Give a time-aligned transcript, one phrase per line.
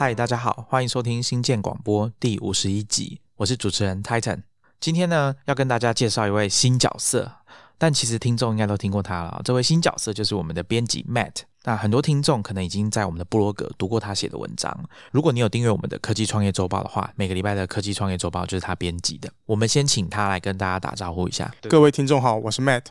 [0.00, 4.42] 嗨，大家好，欢迎收听新建广播第五十一集，我是主持人 Titan。
[4.78, 7.28] 今天呢，要跟大家介绍一位新角色，
[7.76, 9.40] 但其实听众应该都听过他了。
[9.44, 11.38] 这位新角色就是我们的编辑 Matt。
[11.64, 14.88] 那很多听众可能已经在我们的部落格读过他写的文章。
[15.10, 19.28] 如果你有订阅我们的科技创业周报的话，每个礼拜的科技创业周报就是他编辑的。
[19.46, 21.52] 我们先请他来跟大家打招呼一下。
[21.68, 22.84] 各位听众好，我是 Matt。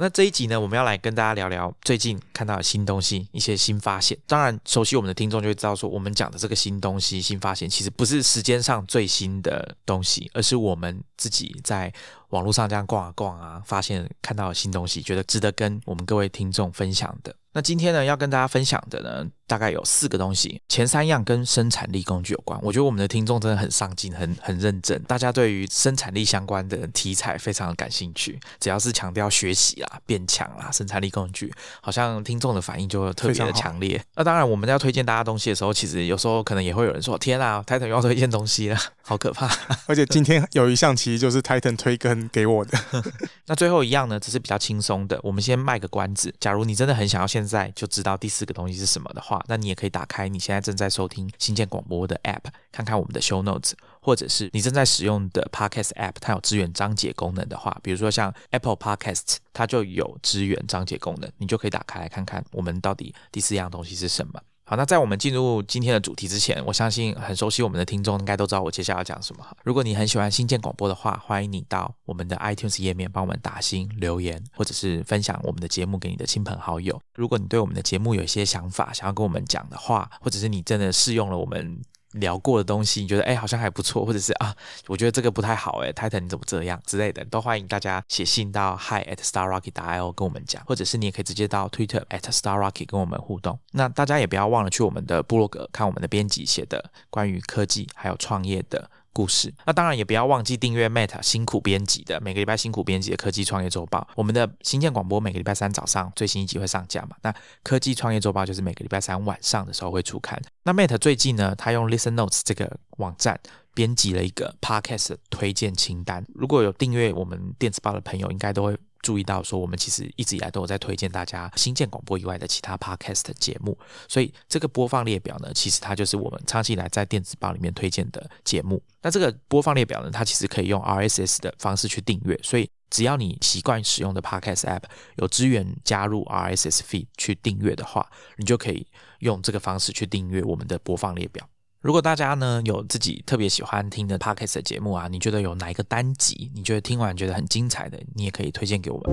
[0.00, 4.16] 那这一集呢，我们要来跟大家聊聊最近看到的新东西，一些新发现。
[4.26, 11.92] 当然，熟悉我们的听众就会知道，说我们讲的这个新东西、新发现，其实不是时间上最新的东西，而是我们自己在
[12.30, 17.34] 网络上这样逛啊逛啊，发现看到的新东西，觉得值得跟我们各位听众分享的。
[17.54, 22.58] 那今天呢，要跟大家分享的呢，大概有四个东西，前三样跟生产力工具有关。
[22.62, 28.40] 我觉得我们的听众真的很上进，很很认真，大家对于生产力相关的题材非常的感兴趣。
[28.58, 34.02] 只要是强调学习啦、变强啦、生产力工具，好像听众的反应就特别的强烈。
[34.14, 39.46] 那当然，我们要推荐大家东西的时候，其实有时候可能也会有人说：“天啊，Titan 又要推荐东西了，好可怕！
[39.86, 42.78] ”而且今天有一项其实就是 Titan 推更给我的。
[43.46, 46.34] 那最后一样呢，只是比较轻松的，我们先卖个关子。
[46.40, 48.16] 假如你真的很想要现现在就知道。
[48.16, 64.40] 第四个东西是什么的话，那你也可以打开你现在正在收听新建广播的 App，看看我们的 Show Notes，或者是你正在使用的 Podcast App，它有支援章节功能的话，比如说像 Apple Podcast，它就有支援章节功能，你就可以打开来看看我们到底第四样东西是什么。
[64.72, 69.46] 好，那在我们进入今天的主题之前，我相信很熟悉我们的听众应该都知道我接下来要讲什么。
[69.64, 76.98] 如果你很喜欢新建广播的话，欢迎你到我们的 iTunes 页面帮我们打星留言，或者是分享我们的节目给你的亲朋好友。
[77.14, 81.78] 如果你对我们的节目有一些想法，想要跟我们讲的话，或者是你真的试用了我们。
[82.12, 84.54] 聊过的东西，你觉得哎好像还不错，或者是啊，
[84.86, 93.58] 我觉得这个不太好哎泰坦你怎么这样之类的，都欢迎大家写信到 hi at starrocket.io 跟我们讲，或者是你也可以直接到 Twitter at starrocket 跟我们互动。
[93.72, 98.90] 那大家也不要忘了去我们的部落格看我们的编辑写的关于科技还有创业的。
[99.12, 104.06] 故事，那当然也不要忘记订阅 Matt 辛苦编辑的每个礼拜辛苦编辑的科技创业周报。
[104.14, 107.16] 我们的新建广播每个礼拜三早上最新一集会上架嘛？
[107.22, 110.40] 那科技创业周报就是每个礼拜三晚上的时候会出刊。
[110.62, 113.38] 那 Matt 最近呢，他用 Listen Notes 这个网站
[113.74, 116.24] 编辑了一个 Podcast 推荐清单。
[116.34, 118.76] 如果有订阅我们电子报的朋友，应该都会。
[119.02, 123.76] 注意到说，我们其实一直以来都有在推荐大家新建广播以外的其他 podcast 节目，
[124.08, 128.82] 所以这个播放列表呢，其实它就是我们长期以来在电子报里面推荐的节目。
[129.02, 134.82] 那这个播放列表呢，它其实可以用 RSS 的方式去订阅，所以只要你习惯使用的 podcast app
[135.16, 138.86] 有资源加入 RSS feed 去订阅的话，你就可以
[139.18, 141.48] 用这个方式去订阅我们的播放列表。
[141.82, 149.10] 如果大家呢有自己特别喜欢听的 podcast 的节目啊，你觉得有哪一个单集，你觉得听完觉得很精彩的，你也可以推荐给我们。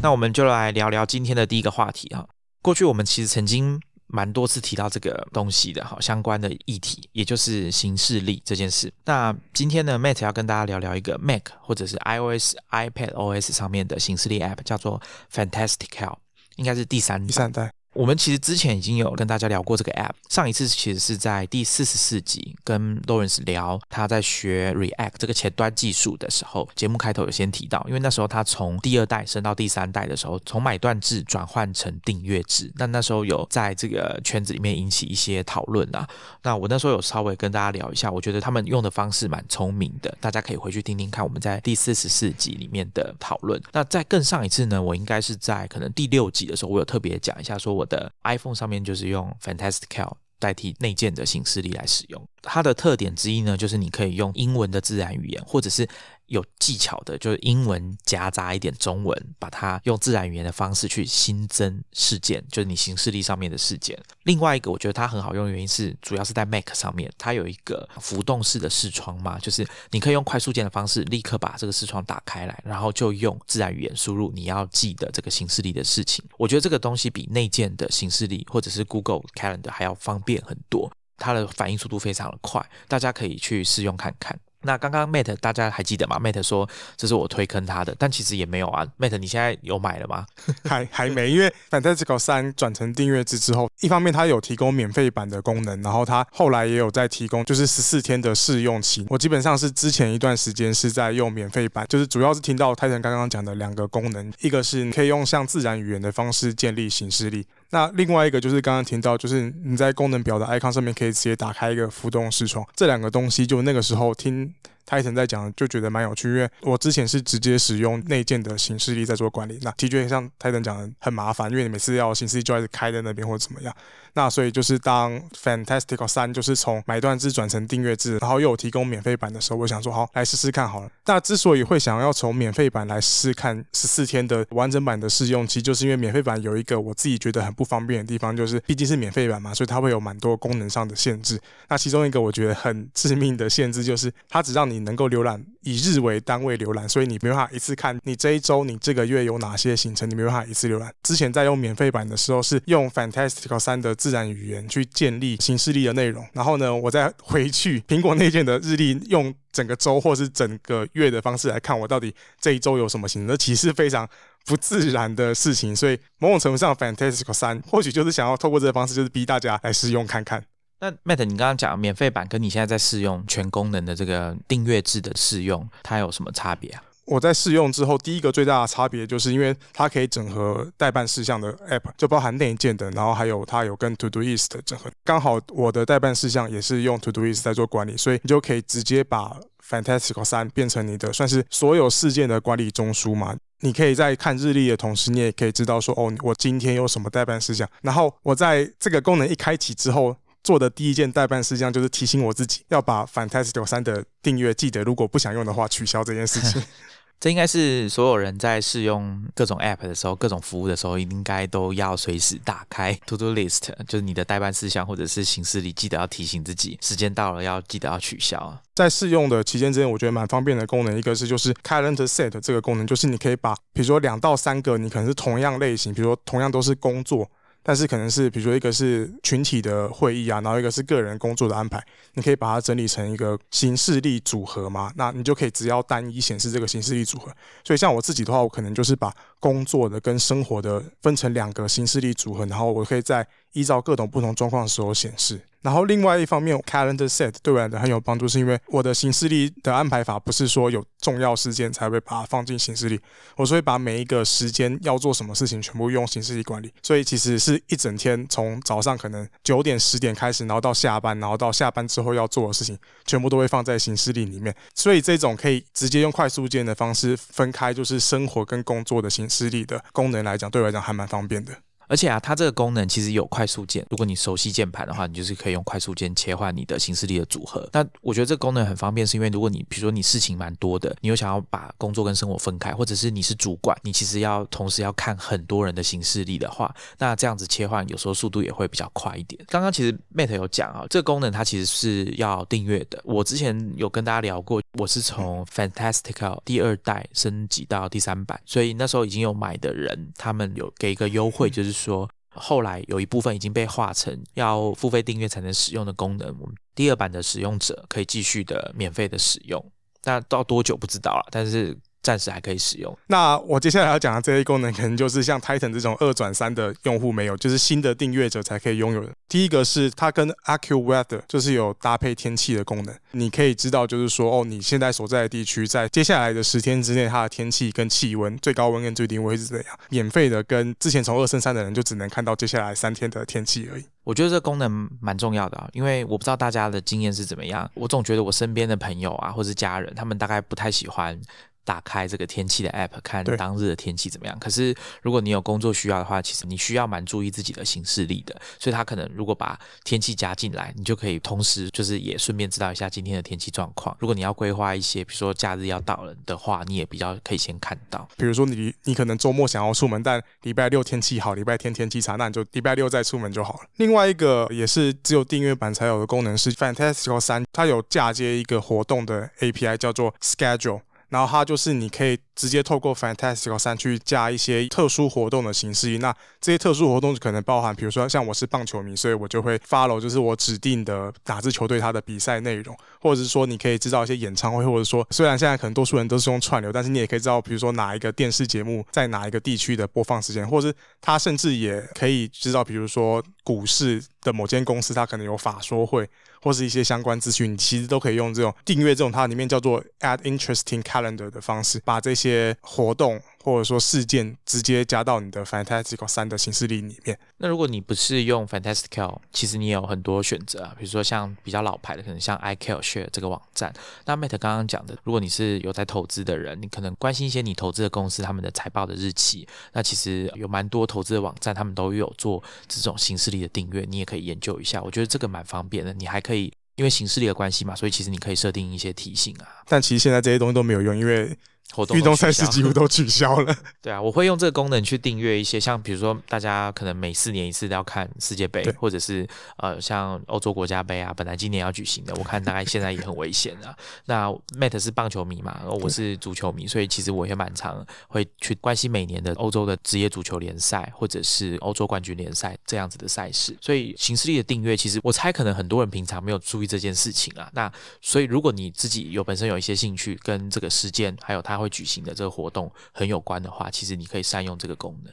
[0.00, 2.28] 那我们就来聊聊今天的第一个话题啊。
[2.62, 3.80] 过去我们其实曾经。
[4.06, 8.92] 蛮多次提到这个东西的哈，相关的议题，也就是形式力这件事。
[9.04, 15.00] 那今天呢，Matt 要跟大家聊聊一个 Mac 或者是 iOS、iPad OS 上面的形式力 App，叫做
[15.32, 16.16] fantastic hel
[16.56, 17.72] 应该是第三第三代。
[17.94, 36.06] 我们其实之前已经有跟大家聊过这个 app，上一次其实是在第四十四集跟 Lawrence 聊他在学 React 这个前端技术的时候，节目开头有先提到，因为那时候他从第二代升到第三代的时候，从买断制转换成订阅制，那那时候有在这个圈子里面引起一些讨论啊。
[36.42, 43.62] 那我那时候有稍微跟大家聊一下，我觉得他们用的方式蛮聪明的，大家可以回去听听看我们在第四十四集里面的讨论。
[43.72, 47.83] 那在更上一次呢，我应该是在可能第六集的时候，我有特别讲一下说我。
[47.86, 55.88] 的 iPhone 上面就是用 Fantastic Cal 代替内建的形式力来使用，它的特点之一呢，就是你可以用英文的自然语言，或者是。
[56.26, 63.98] 有技巧的，就是英文夹杂一点中文，把它用自然语言的方式去新增事件，就是你形式力上面的事件。
[64.22, 76.24] 另外一个，我觉得它很好用的原因是，主要是在 Mac 上面，它有一个浮动式的视窗嘛，就是你可以用快速键的方式，立刻把这个视窗打开来，然后就用自然语言输入你要记的这个形式力的事情。
[76.38, 84.38] 我觉得这个东西比内建的形式力或者是 Google Calendar 还要方便很多，它的反应速度非常的快，大家可以去试用看看。
[84.64, 88.86] 那刚刚 Mate 大家还记得吗？Mate 说这是我推坑他的，但其实也没有啊。
[88.98, 90.26] Mate 你现在有买了吗？
[90.64, 99.06] 还还没，因为 Fantastical 三转成订阅制之后，一方面它有提供免费版的功能，然后它后来也有在提供就是十四天的试用期。
[99.08, 107.46] 我基本上是之前一段时间是在用免费版，就是主要是听到 Titan 刚刚讲的两个功能，一个是可以用像自然语言的方式建立形式力。
[107.74, 114.54] 那另外一个就是刚刚听到，就是你在功能表的 icon 上面可以直接打开一个浮动视窗，这两个东西就那个时候听
[114.88, 123.74] Titan 在讲，就觉得蛮有趣，因为我之前是直接使用内建的形式力在做管理，那 TJ 像 Titan 讲的很麻烦，因为你每次要形式力就要是开在那边或者怎么样。
[124.16, 130.90] 那所以就是当 Fantastic 三就是从买断制转成订阅制，然后又有提供免费版的时候，我想说好来试试看好了。
[131.06, 141.40] 那之所以会想要从免费版来试试看十四天的完整版的试用期，就是因为免费版有一个我自己觉得很不方便的地方，就是毕竟是免费版嘛，所以它会有蛮多功能上的限制。
[141.68, 150.92] 那其中一个我觉得很致命的限制就是，它只让你你能够浏览以日为单位浏览，所以你没办法一次看你这一周、你这个月有哪些行程，你没办法一次浏览。
[151.02, 153.94] 之前在用免费版的时候，是用 Fantastical 三的。
[153.94, 164.06] 自然语言去建立新势力的内容，然后呢，我再回去苹果内建的日历，用整个周或是整个月的方式来看，我到底这一周有什么行程，那其实非常
[164.44, 165.74] 不自然的事情。
[165.74, 170.44] 所以某种程度上，Fantastic 三或许就是想要透过这个方式，就是逼大家来试用看看。
[170.84, 176.82] 那 Matt，你刚刚讲免费版跟你现在在试用全功能的这个订阅制的试用，它有什么差别啊？
[177.06, 184.90] 我在试用之后，第一个最大的差别就是因为它可以整合代办事项的 App，就包含内建的，然后还有它有跟 Todoist 的整合。
[185.04, 189.34] 刚好我的代办事项也是用 Todoist 在做管理，所以你就可以直接把
[189.66, 193.34] Fantastical 三变成你的算是所有事件的管理中枢嘛。
[193.60, 197.66] 你可以在看日历的同时，你也可以知道说，哦，我今天有什么代办事项。
[197.80, 200.14] 然后我在这个功能一开启之后，
[200.44, 206.62] 做的第一件代办事项就是提醒我自己要把 Fantastical 三的订阅记得，如果不想用的话，取消这件事情。
[207.20, 218.60] 这应该是所有人在试用各种 App 的时候、各种服务的时候，应该都要随时打开 To Do List，就是你的代办事项或者是形式里，记得要提醒自己，时间到了要记得要取消。
[218.74, 227.30] 在试用的期间之间，我觉得蛮方便的功能，一个是就是 Calendar Set 这个功能，就是你可以把比如说两到三个，你可能是同样类型，比如说同样都是工作。
[227.66, 231.82] 但是可能是，比如说一个是群体的会议啊，然后一个是个人工作的安排，
[232.12, 237.32] 你可以把它整理成一个形式力组合嘛，那你就可以只要单一显示这个形式力组合。
[237.64, 245.40] 所以像我自己的话，我可能就是把工作的跟生活的分成两个形式力组合，然后我可以在依照各种不同状况的时候显示。
[245.64, 253.00] 然后另外一方面，Calendar Set 对我来讲很有帮助，是因为我的行事历的安排法不是说有重要事件才会把它放进行事历，
[253.34, 271.54] 我会把每一个时间要做什么事情全部用行事历管理，所以其实是一整天从早上可能九点十点开始，然后到下班，然后到下班之后要做的事情，全部都会放在行事历里面，所以这种可以直接用快速键的方式分开，就是生活跟工作的行事历的功能来讲，对我来讲还蛮方便的。
[271.94, 273.86] 而且啊，它这个功能其实有快速键。
[273.88, 277.68] 如果你熟悉键盘的话，你就是可以用快速键切换你的形式力的组合。
[277.72, 289.40] 那我觉得这个功能很方便，是因为如果你比如说你事情蛮多的，你又想要把工作跟生活分开，或者是你是主管，你其实要同时要看很多人的形式力的话，那这样子切换有时候速度也会比较快一点。
[289.48, 293.00] 刚刚其实 Mate 有讲啊，这个功能它其实是要订阅的。
[293.04, 302.08] 我之前有跟大家聊过，我是从 Fantastical 第二代升级到第三版，所以那时候已经有买的人，他们有给一个优惠，就是说。
[302.36, 309.64] 后来有一部分已经被划成要付费订阅才能使用的功能，我们第二版的使用者可以继续的免费的使用，
[310.02, 311.78] 那到多久不知道了，但是。
[312.04, 312.96] 暂时还可以使用。
[313.08, 319.10] 那我接下来要讲的这些功能，可能就是像 Titan 这种二转三的用户没有，就是新的订阅者才可以拥有的。
[319.28, 329.78] 第一个是它跟 AccuWeather 就是有搭配天气的功能，你可以知道就是说哦，你现在所在的地区在接下来的十天之内，它的天气跟气温、最高温跟最低温是怎样。
[329.88, 333.84] 免费的跟之前从二升三的人就只能看到接下来三天的天气而已。
[334.04, 341.18] 我觉得这功能蛮重要的啊，因为我不知道大家的经验是怎么样，我总觉得我身边的朋友啊，或是家人，他们大概不太喜欢。
[341.64, 344.38] 打开这个天气的 app 看当日的天气怎么样？
[344.38, 348.34] 可是如果你有工作需要的话，其实你需要蛮注意自己的行事力的。
[348.58, 353.96] 所以他可能如果把天气加进来，你就可以同时就是也顺便知道一下今天的天气状况。
[353.98, 358.06] 如果你要规划一些，比如说假日要到了的话，你也比较可以先看到。
[358.16, 363.60] 比如说你你可能周末想要出门，但礼拜六天气好，礼拜天天气差，那你就礼拜六再出门就好了。
[363.76, 370.80] 另外一个也是只有订阅版才有的功能是 Fantastical 三，它有嫁接一个活动的 API 叫做 Schedule。
[371.08, 375.98] 然后它就是你可以直接透过 Fantastical 三去加一些特殊活动的形式。
[375.98, 396.08] 那这些特殊活动可能包含，比如说像我是棒球迷，所以我就会 follow 就是我指定的哪支球队它的比赛内容，或者是说你可以知道一些演唱会，或者说虽然现在可能多数人都是用串流，但是你也可以知道，比如说哪一个电视节目在哪一个地区的播放时间，或者是它甚至也可以知道，比如说股市的某间公司它可能有法说会。
[396.44, 402.23] 或是一些相关资讯，你其实都可以用这种订阅这种它里面叫做 Add Interesting Calendar 的方式，把这些
[402.60, 407.18] 活动或者说事件直接加到你的 Fantastical 三的形式力里面。
[407.38, 413.72] 那如果你不是用 Fantastical，其实你有很多选择啊，比如说像比较老牌的，可能像 iCalShare 这个网站。
[414.06, 419.46] 那 Matt 刚刚讲的，如果你是有在投资的人，你可能关心一些你投资的公司他们的财报的日期。
[419.72, 424.82] 那其实有蛮多投资的网站，他们都有做这种形式力的订阅，你也可以研究一下。
[424.82, 429.62] 我觉得这个蛮方便的，你还可以因为形式力的关系嘛，所以其实你可以设定一些提醒啊。
[429.66, 431.36] 但其实现在这些东西都没有用，因为
[431.72, 433.56] 活动运动赛事几乎都取消了。
[433.82, 443.74] 对啊，我会用这个功能去订阅一些，像比如说大家可能每四年一次都要看世界杯，或者是呃像欧洲国家杯啊，本来今年要举行的，我看大概现在也很危险啊。
[444.06, 453.56] 那 Matt 是棒球迷嘛，我是足球迷，所以其实我也蛮常会去关心每年的欧洲的职业足球联赛，或者是欧洲冠军联赛这样子的赛事。
[453.60, 457.50] 所以形式力的订阅，其实我猜可能很多人平常没有注意这件事情啊。
[457.52, 465.12] 那所以如果你自己有本身有一些兴趣，跟这个事件还有它会举行的这个活动很有关的话，其实你可以善用这个功能。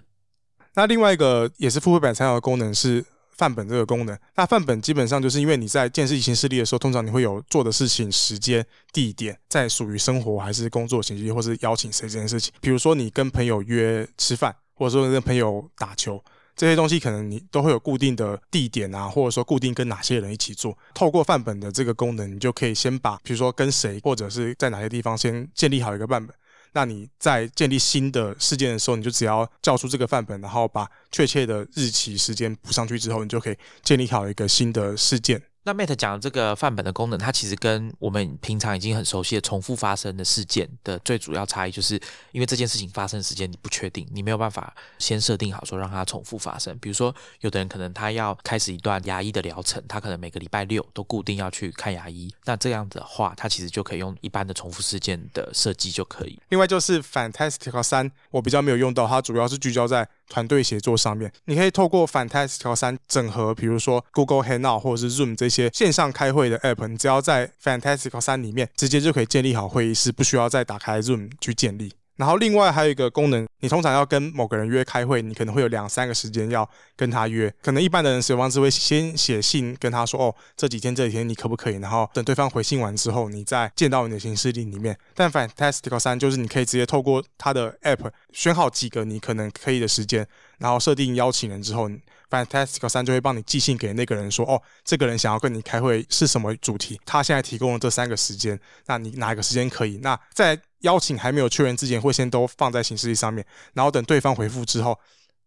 [0.74, 4.18] 那另外一个也是付费版参考的功能是范本这个功能。
[4.36, 12.54] 那范本基本上就是因为你在建设形式力的时候，通常你会有做的事情、时间、地点，在属于生活还是工作形式，或是邀请谁这件事情。
[12.62, 16.24] 比如说你跟朋友约吃饭，或者说跟朋友打球，
[16.56, 20.78] 这些东西可能你都会有固定的地点啊，或者说固定跟哪些人一起做。
[20.94, 26.36] 透过范本的这个功能，你就可以先把，比如说跟谁或者是在哪些地方先建立好一个范本。
[26.74, 35.42] 那你在建立新的事件的时候，你就只要叫出这个范本，然后把确切的日期、时间补上去之后，你就可以建立好一个新的事件。
[35.64, 42.02] 那 Mate 讲的这个范本的功能，它其实跟我们平常已经很熟悉的重复发生的事件的最主要差异，就是
[42.32, 46.76] 因为这件事情发生的时间你不确定，你没有办法先设定好说让它重复发生。
[46.80, 56.40] 比如说，有的人可能他要开始一段牙医的疗程，他可能每个礼拜六都固定要去看牙医，那这样的话，他其实就可以用一般的重复事件的设计就可以。
[56.50, 60.10] 另外就是 Fantastic 三，我比较没有用到，它主要是聚焦在。
[60.32, 71.92] 团队协作上面，你可以透过 Fantastical 三整合，比如说 Google Hangout 或者是 Zoom 这些线上开会的 App，你只要在 Fantastical 三里面直接就可以建立好会议室，不需要再打开 Zoom 去建立。
[72.16, 77.52] 然后另外还有一个功能，你通常要跟某个人约开会，你可能会有两三个时间要跟他约。
[77.62, 81.78] 可能一般的人使用方式会先写信跟他说，哦，这几天这几天你可不可以？
[81.78, 84.98] 然后等对方回信完之后，你再见到你的行事历里面。
[85.16, 90.28] 但 Fantastic 三就是你可以直接透过他的 App 选好几个你可能可以的时间，
[90.58, 91.90] 然后设定邀请人之后
[92.30, 97.00] Fantastic 三就会帮你寄信给那个人说，哦，这个人想要跟你开会是什么主题？
[97.06, 99.98] 他现在提供了这三个时间，那你哪一个时间可以？
[99.98, 104.98] 那在邀请还没有确认之前，会先都放在形式力上面，然后等对方回复之后，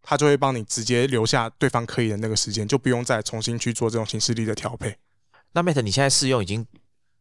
[0.03, 4.97] 他就会帮你直接留下对方可以的那个时间，就不用再重新去做这种形式力的调配。
[5.53, 6.67] 那 Mate，你现在试用已经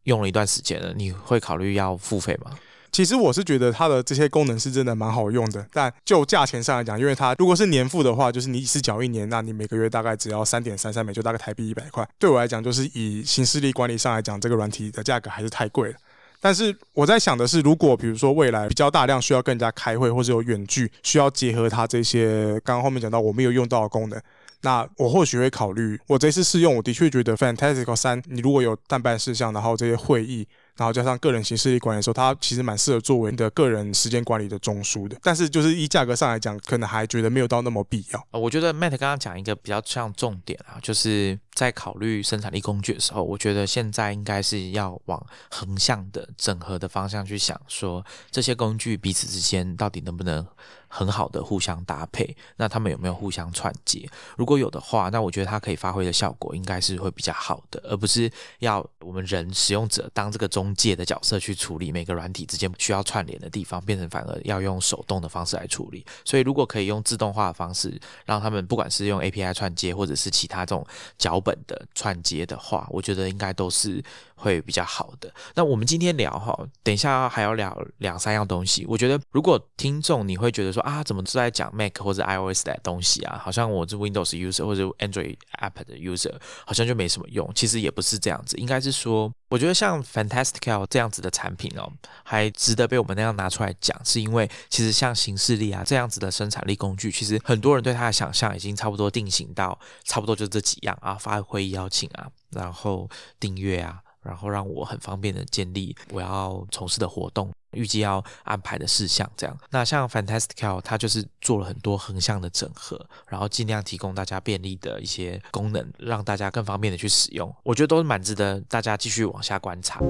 [0.04, 2.50] 用了一段时间了，你会考虑要付费吗？
[2.92, 12.08] 其实我是觉得它的这些功能是真的蛮好用的，但就价钱上来讲，因为它如果是年付的话，就是你一次缴一年，那你每个月大概只要三点三三美，就大概台币一百块。
[12.20, 15.96] 对我来讲，就是以形式力管理上来讲，这个软体的价格还是太贵了。
[16.44, 24.20] 但是我在想的是，如果比如说未来比较大量需要跟人家开会，或者有远距需要结合它这些刚刚后面讲到我没有用到的功能，
[24.60, 25.98] 那我或许会考虑。
[26.06, 30.46] 我这次试用，我的确觉得 Fantastic 三，你如果有淡办事项，然后这些会议。
[30.76, 35.16] 然后加上个人形式力管理的时候，它其实蛮适合作为你的个人时间管理的中枢的。
[35.22, 38.26] 但是就是以价格上来讲，可能还觉得没有到那么必要。
[38.30, 50.46] 我觉得 Matt 刚刚讲一个比较像重点啊，就是在考虑生产力工具的时候，我觉得现在应该是要往横向的整合的方向去想，说这些工具彼此之间到底能不能。
[50.96, 54.08] 很好的互相搭配，那他们有没有互相串接？
[54.36, 66.06] 如果有的话，那我觉得它可以发挥的效果应该是会比较好的，而不是要我们人使用者当这个中介的角色去处理每个软体之间需要串联的地方，变成反而要用手动的方式来处理。
[66.24, 70.86] 所以，如果可以用自动化的方式，让他们不管是用 API 串接，或者是其他这种
[71.18, 74.00] 脚本的串接的话，我觉得应该都是。
[74.34, 75.32] 会比较好的。
[75.54, 78.84] 那我们今天聊哈，等一下还要聊两三样东西。
[78.86, 83.40] 我觉得如果听众你会觉得说啊，怎么是在讲 Mac 或者 iOS 的东西啊？
[83.42, 86.34] 好像我是 Windows user 或者 Android app 的 user，
[86.66, 87.50] 好像就没什么用。
[87.54, 91.90] 其实也不是这样子，应该是说，我觉得像 Fantastical 这样子的产品哦，
[92.22, 104.00] 还值得被我们那样拿出来讲，是因为其实像形式力啊这样子的生产力工具，其实很多人对它的想象已经差不多定型到差不多就这几样啊，发会议邀请啊，然后订阅啊。
[104.24, 109.56] 然后让我很方便的建立我要从事的活动，预计要安排的事项，这样。
[109.70, 117.54] 那像 Fantastical，它就是做了很多横向的整合，然后尽量提供大家便利的一些功能，让大家更方便的去使用。
[117.62, 120.00] 我觉得都是蛮值得大家继续往下观察。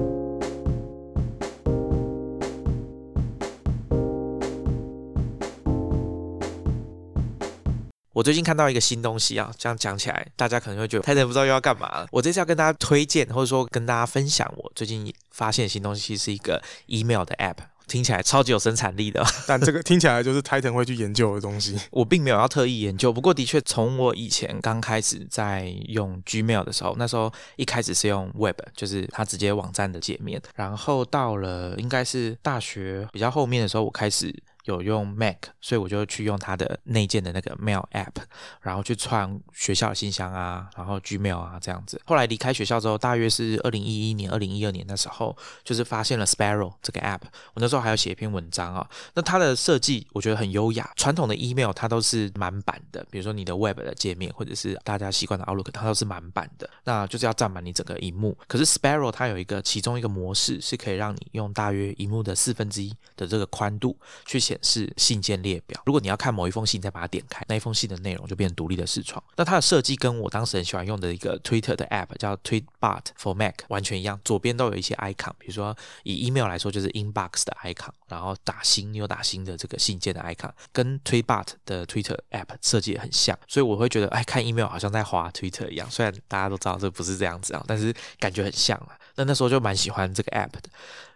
[8.15, 12.07] 我最近看到一个新东西啊，这样讲起来，大家可能会觉得太太不知道又要干嘛了。
[12.11, 17.57] 我这次要跟大家推荐，或者说跟大家分享，我最近发现新东西是一个 email 的 app，
[17.87, 19.21] 听起来超级有生产力的。
[19.45, 21.77] 但这个听起来就是 Titan 会去研究的东西。
[21.91, 34.33] 我并没有要特意研究，不过的确从我以前刚开始在用 Gmail 的时候，那时候一开始是用 Web，就是它直接网站的界面，然后到了应该是大学比较后面的时候，我开始。
[34.65, 38.15] 有用 Mac，所以我就去用它的内建的那个 Mail App，
[38.61, 42.01] 然后去串学校信箱啊，然后 Gmail 啊这样子。
[42.05, 47.21] 后来离开学校之后，大约是二零一一年、二零一二年的时候，就是发现了 Sparrow 这个 App。
[47.53, 48.89] 我那时候还要写一篇文章啊。
[49.13, 50.91] 那它的设计我觉得很优雅。
[50.95, 58.35] 传统的 Email 它都是满版的，比如说你的 Web 的界面或者是大家习惯的 Outlook，它都是满版的，那就是要占满你整个荧幕。
[58.47, 63.95] 可是 Sparrow 它有一个其中一个模式是可以让你用大约荧幕的四分之一的这个宽度
[64.25, 64.54] 去写。
[64.61, 65.81] 是信件列表。
[65.85, 69.21] 如果你要看某一封信，再把它点开，那一封信的内容就变成独立的视窗。
[69.35, 74.19] 那它的设计跟我当时很喜欢用的一个 Twitter 的 App 叫 Tweetbot for Mac 完全一样。
[74.23, 83.37] 左边都有一些 icon，比如说以 email 来说就是 inbox 的 icon，然后打星有打星的这个信件的 icon，跟 Tweetbot 的 Twitter App 设计也很像。
[83.47, 85.89] 所以我会觉得，哎，看 email 好像在滑 Twitter 一样。
[85.89, 88.97] 虽然大家都知道这不是这样子啊，但是感觉很像啊。
[89.15, 90.69] 那那时候就蛮喜欢这个 App 的。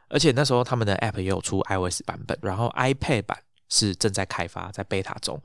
[0.10, 3.40] 而且那时候他们的 App 也有出 iOS 版本，然后 iPad 版。
[3.72, 5.40] 是正在开发，在 beta 中，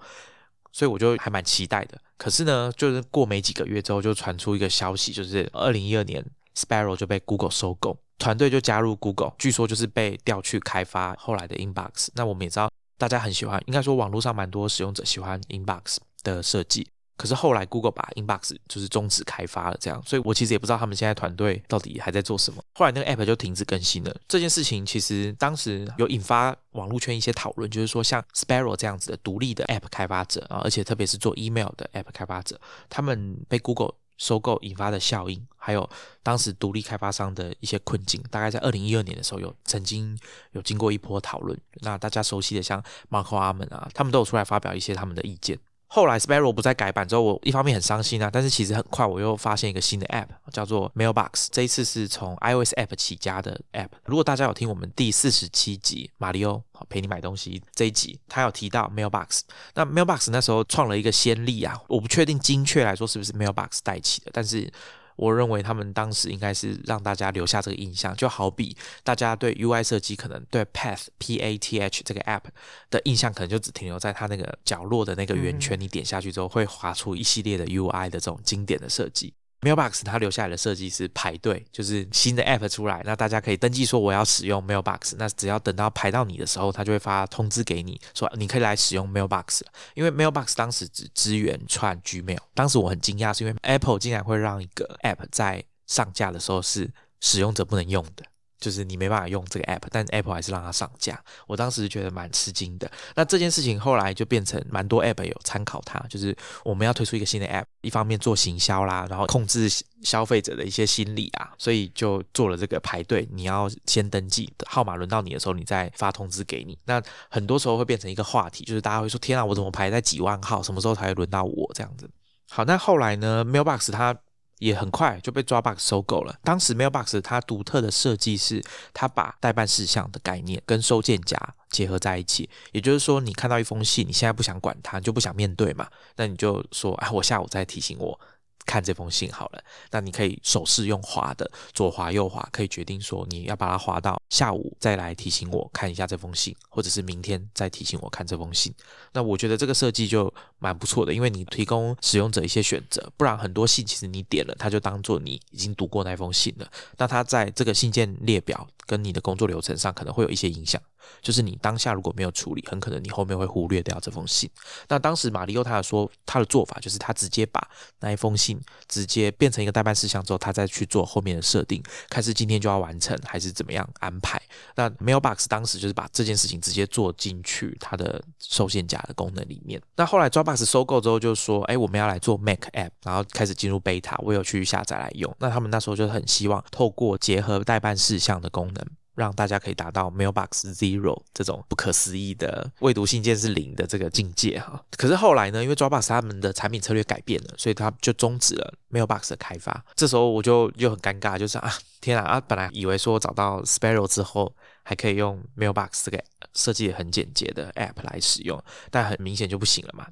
[0.72, 2.00] 所以我就还蛮期待的。
[2.16, 6.24] 可是呢，就是过没几个月之后，就传出一个消息，就是二零一二年
[6.56, 12.08] Sparrow 就被 Google 收购，团队就加入 Google，据说就是被调去开发后来的 Inbox。
[12.14, 16.88] 那我们也知道，大家很喜欢，应该说网络上蛮多使用者喜欢 Inbox 的设计。
[17.16, 22.62] 可是后来，Google 把 Inbox 就是终止开发了，这样，所以我其实也不知道他们现在团队到底还在做什么。
[22.74, 24.14] 后来那个 App 就停止更新了。
[24.26, 35.88] 这件事情其实当时有引发网络圈一些讨论，就是说像 Sparrow 这样子的独立的 App 开发者啊，而且特别是做 Email 的 App 开发者，他们被 Google 收购引发的效应，还有
[36.22, 40.18] 当时独立开发商的一些困境，大概在二零一二年的时候有曾经
[40.50, 41.56] 有经过一波讨论。
[41.80, 45.56] 那大家熟悉的像 Marco 阿门啊，他们都有出来发表一些他们的意见。
[45.94, 51.46] 后来 Sparrow 不再改版之后，我一方面很伤心啊，但是其实很快我又发现一个新的 App，叫做 Mailbox。
[51.52, 53.90] 这一次是从 iOS App 起家的 App。
[54.06, 59.42] 如果大家有听我们第四十七集马里奥陪你买东西这一集，他有提到 Mailbox。
[59.74, 64.68] 那 Mailbox 那时候创了一个先例啊，我不确定精确来说是不是 Mailbox 带起的，但是。
[65.16, 72.42] 我认为他们当时应该是让大家留下这个印象，就好比大家对 UI 设计可能对 Path P A T H 这个 App
[72.90, 79.34] 的印象，可能就只停留在它那个角落的那个圆圈，你点下去之后会划出一系列的 UI 的这种经典的设计。
[79.64, 89.62] Mailbox 它留下来的设计是排队，就是新的 App 出来，那大家可以登记说我要使用 Mailbox，那只要等到排到你的时候，它就会发通知给你，说你可以来使用 Mailbox。
[89.94, 98.24] 因为 Mailbox 当时只支援串 Gmail，当时我很惊讶，是因为 Apple 竟然会让一个 App 在上架的时候是使用者不能用的。
[98.64, 101.22] 就是你没办法用这个 app，但 Apple 还是让它上架。
[101.46, 102.90] 我当时觉得蛮吃惊的。
[103.14, 109.68] 那这件事情后来就变成蛮多 app 有参考它，就是我们要推出一个新的 app，一方面做行销啦，然后控制
[110.02, 116.78] 消费者的一些心理啊，所以就做了这个排队，你要先登记，号码轮到你的时候，你再发通知给你。
[116.86, 120.62] 那很多时候会变成一个话题，就是大家会说：天啊，我怎么排在几万号？
[120.62, 121.70] 什么时候才会轮到我？
[121.74, 122.08] 这样子。
[122.48, 124.16] 好，那后来呢？Mailbox 它。
[124.58, 126.38] 也很快就被 Dropbox 收购了。
[126.42, 128.62] 当时 Mailbox 它独特的设计是，
[128.92, 131.38] 它把代办事项的概念跟收件夹
[131.70, 132.48] 结合在一起。
[132.72, 138.18] 也就是说，你看到一封信，你现在不想管它，就不想面对嘛，那你就说，哎，我下午再提醒我。
[138.66, 148.74] 看这封信好了，那你可以手势用滑的，左滑右滑，可以决定说你要把它滑到下午再来提醒我看一下这封信，或者是明天再提醒我看这封信。
[149.12, 150.32] 那我觉得这个设计就
[150.64, 156.66] 蛮不错的，因为你提供使用者一些选择，不然很多信其实你点了，他就当做你已经读过那封信了。
[156.96, 160.80] 那他在这个信件列表跟你的工作流程上可能会有一些影响。
[161.20, 164.48] 就是你当下如果没有处理，很可能你后面会忽略掉这封信。
[164.88, 167.60] 那当时马里奥他的说他的做法就是他直接把
[168.00, 174.40] 那一封信直接变成一个代办事项之后，他再去做后面的设定，看是今天就要完成还是怎么样安排。
[174.76, 179.78] 那 Mailbox 当时就是把这件事情直接做进去它的收件夹的功能里面。
[179.96, 185.34] 那后来抓开始收购之后就说，哎，我们要来做 Mac App，然后开始进入 Beta，我有去下载来用。
[185.40, 188.86] 那他们那时候就很希望透过结合代办事项的功能。
[189.16, 194.84] 让大家可以达到 Mailbox Zero 这种不可思议的未读信件是零的这个境界哈。
[194.96, 199.84] 可是后来呢，因为 Dropbox 他们的产品策略改变了，所以他就终止了 Mailbox 的开发。
[199.94, 202.40] 这时候我就就很尴尬，就是啊，天啊啊！
[202.40, 206.20] 本来以为说找到 Sparrow 之后，还可以用 Mailbox 这个
[206.52, 210.08] 设计很简洁的 App 来使用，但很明显就不行了嘛。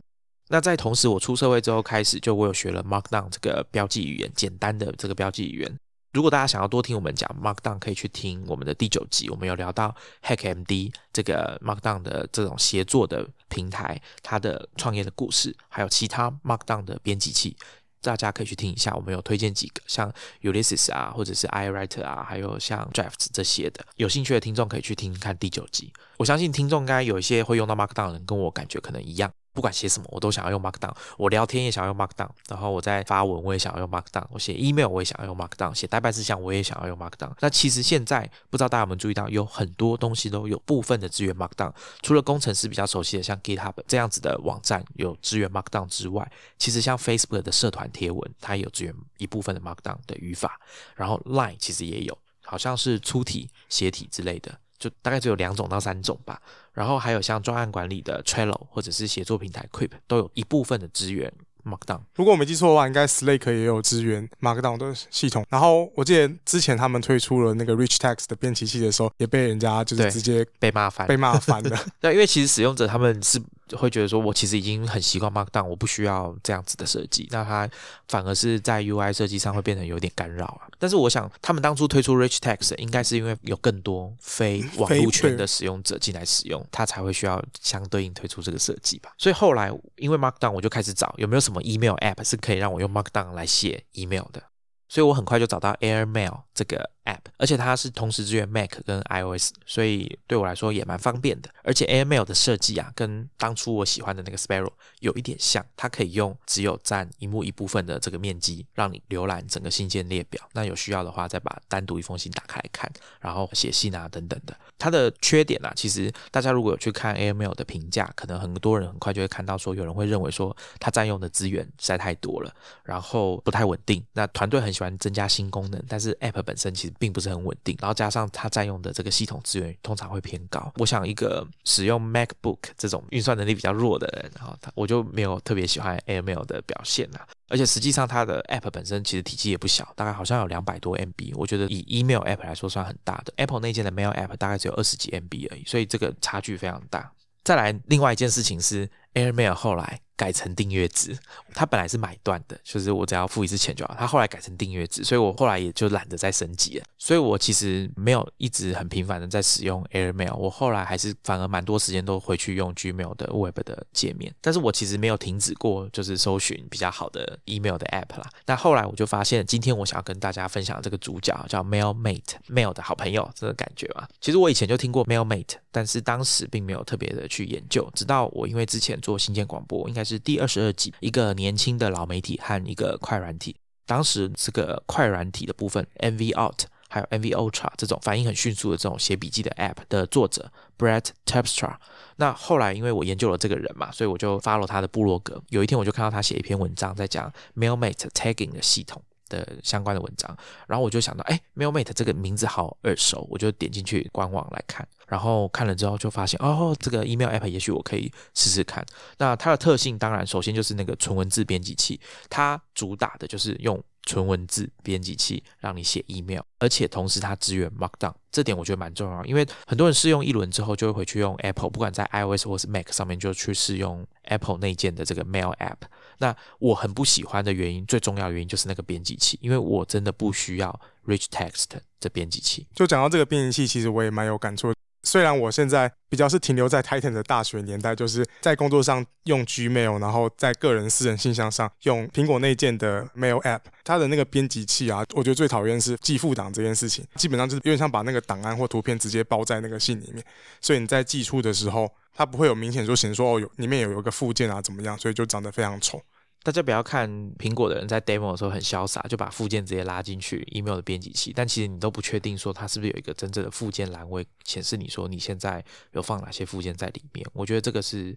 [0.53, 5.79] 那在同时，我出社会之后开始，就我有学了 Markdown 这个标记语言，简单的这个标记语言。
[6.13, 17.57] 如果大家想要多听我们讲 Markdown，可以去听我们的第九集，我们有聊到 HackMD 这个 Markdown 的这种协作的平台，它的创业的故事，还有其他 Markdown 的编辑器，
[18.03, 18.95] 大家可以去听一下。
[18.95, 20.13] 我们有推荐几个，像
[20.43, 23.83] Ulysses 啊，或者是 iWriter 啊，还有像 Drafts 这些的。
[23.97, 25.91] 有兴趣的听众可以去听看第九集。
[26.19, 29.33] 我相信听众应该有一些会用到 Markdown 的人，跟我感觉可能一样。
[29.53, 30.95] 不管写什么，我都想要用 Markdown。
[31.19, 34.25] 我聊天也想要用 Markdown，然后我在发文我也想要用 Markdown。
[34.31, 37.33] 我写 email 我也想要用 Markdown，写代办事项我也想要用 Markdown。
[37.41, 41.73] 那其实现在不知道大家有没有注意到，有很多东西都有部分的支援 Markdown。
[42.03, 50.61] 除了工程师比较熟悉的像 GitHub 这样子的网站有支援 Markdown 之外，其实像 Facebook 的社团贴文，它也有支援一部分的 Markdown 的语法。
[50.97, 54.59] 然后 Line 其实也有，好像是粗体、斜体之类的。
[54.83, 56.43] 就大概只有两种到三种吧，
[56.73, 61.33] 然后还有像专案管理的 Trello 或者是协作平台 Quip 都有一部分的资源
[61.65, 62.01] Markdown。
[62.17, 65.47] 如果我没记错的话，应该 Slack 也有支援 Markdown 的系统。
[65.49, 71.79] 然后我记得之前他们推出了那个 Rich Text 的编辑器的时候，也被人家就是直接被骂翻，被骂翻了。
[72.01, 73.41] 对，因为其实使用者他们是。
[73.77, 77.29] 会觉得说，我其实已经很习惯 Markdown，我不需要这样子的设计。
[77.31, 77.69] 那它
[78.09, 80.69] 反而是在 UI 设计上会变成有点干扰啊。
[80.79, 89.13] 但是我想，他们当初推出 Rich Text，应该是因为有更多非网络圈的使用者进来使用，它才会需要相对应推出这个设计吧。
[89.19, 94.43] 所以后来因为 Markdown，我就开始找有没有什么 email app 是可以让我用 Markdown 来写 email 的。
[94.89, 96.91] 所以我很快就找到 Airmail 这个。
[97.05, 101.51] App，而且它是同时支援 Mac 跟 iOS，所以对我来说也蛮方便的。
[101.65, 110.41] 而且 A M L 的设计啊，跟当初我喜欢的那个 Sparrow 有一点像，它可以用只有占荧幕一部分的这个面积，让你浏览整个信件列表。
[110.53, 114.57] 那有需要的话，再把单独一封信打开来看，然后写信啊等等的。
[114.79, 124.05] 它的缺点啊，其实大家如果有去看 A M L 的评价，可能很多人很快就会看到说，有人会认为说它占用的资源实在太多了，然后不太稳定。
[124.13, 130.73] 那团队很喜欢增加新功能，但是 App 本身其实并不是很稳定，然后加上它占用的这个系统资源通常会偏高。
[130.77, 137.27] 我想一个使用 MacBook 这种运算能力比较弱的人，然后他我就没有特别喜欢 Airmail 的表现啊。
[137.49, 141.35] 而且实际上它的 App 本身其实体积也不小，大概好像有两百多 MB。
[141.35, 147.13] 我觉得以 Email App 来说算很大的，Apple 内建的 Mail App 大概只有二十几 MB 而已，所以这个差距非常大。
[147.45, 150.01] 再来，另外一件事情是 Airmail 后来。
[150.23, 151.19] 改成订阅制，
[151.53, 153.97] 它本来是买断的，就是我只要付一次钱就好。
[153.99, 156.85] 它后来改成订阅制，所以我后来也就懒得再升级了。
[156.97, 164.33] 所以我其实没有一直很频繁的在使用 Airmail，我后来还是反而蛮多时间都回去用 Gmail 的 Web 的界面。
[164.41, 168.31] 但是我其实没有停止过，就是搜寻比较好的 email 的 App 啦。
[168.47, 174.09] 那后来我就发现，今天我想要跟大家分享这个主角叫 Mailmate，Mail 的好朋友，这个感觉啊。
[174.21, 177.91] 其实我以前就听过 Mailmate，但是当时并没有特别的去研究。
[177.97, 180.12] 直到我因为之前做新建广播，应该是。
[180.13, 183.57] 是第二十二集，一个年轻的老媒体和一个快软体。
[183.87, 191.75] 当时这个快软体的部分，MV Out 还有 MV Ultra 这种反应很迅速的这种写笔记的 App 的作者 Brett Tabstra。
[192.17, 195.43] 那后来因为我研究了这个人嘛，所以我就 follow 他的部落格。
[195.49, 199.03] 有一天我就看到他写一篇文章，在讲 Mailmate Tagging 的系统
[199.41, 204.87] 的相关的文章，然后我就想到，哎，Mailmate 这个名字好耳熟，我就点进去官网来看。
[205.09, 208.85] 然后看了之后就发现，哦，这个 email app 也许我可以试试看。
[209.19, 219.23] 那它的特性当然首先就是那个纯文字编辑器，它主打的就是用纯文字编辑器让你写 email，而且同时它支援 Markdown，这点我觉得蛮重要。
[219.27, 225.77] 因为很多人试用一轮之后就会回去用 Apple，不管在 iOS 或是 Mac 上面就去试用 Apple 内建的这个 mail app。
[226.23, 231.67] 那我很不喜欢的原因，最重要的原因就是那个编辑器，因为我真的不需要 Rich Text
[231.99, 232.65] 这编辑器。
[232.77, 234.73] 就讲到这个编辑器，其实我也蛮有感触。
[235.05, 250.25] 虽然我现在比较是停留在 Titan 的大学年代，就是在工作上用 Gmail，然后在个人私人信箱上用苹果内建的 Mail App，它的那个编辑器啊，我觉得最讨厌是寄附档这件事情，基本上就是有点像把那个档案或图片直接包在那个信里面，
[250.61, 256.01] 所以你在寄出的时候，它不会有明显说显示说哦有里面有有一个附件啊怎么样，所以就长得非常丑。
[256.43, 267.25] 大家不要看苹果的人在 demo 的时候很潇洒，就把附件直接拉进去 email 的编辑器，但其实你都不确定说它是不是有一个真正的附件栏位显示你说你现在有放哪些附件在里面。
[267.33, 268.17] 我觉得这个是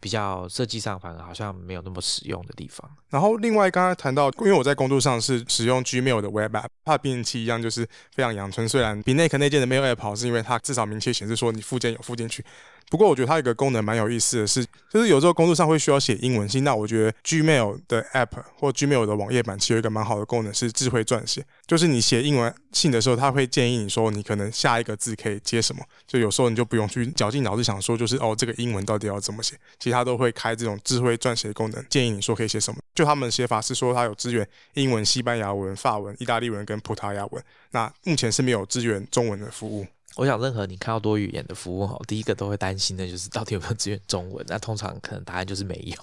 [0.00, 2.88] 比较设计上反而好像没有那么实用的地方。
[3.10, 12.44] 然后另外刚刚谈到，因为我在工作上是使用 Gmail 的 Web App，它的编辑器一样就是非常阳春，虽然比内 k 内建的 Mail App 好，是因为它至少明确显示说你附件有附进去。
[12.90, 32.80] 不过我觉得它有一个功能蛮有意思的是，就是有时候工作上会需要写英文信，那我觉得 Gmail 的 App 或 Gmail 的网页版其实有一个蛮好的功能是智慧撰写，就是你写英文信的时候，它会建议你说你可能下一个字可以接什么，就有时候你就不用去绞尽脑汁想说就是哦这个英文到底要怎么写，其实它都会开这种智慧撰写功能，建议你说可以写什么。
[32.94, 39.86] 就他们的写法是说它有支援英文、西班牙文、法文、意大利文跟葡萄牙文，那目前是没有支援中文的服务。
[40.18, 44.44] 我想，任何你看到多语言的服务哈，第一个都会担心的就是到底有没有支援中文。
[44.48, 45.94] 那通常可能答案就是没有。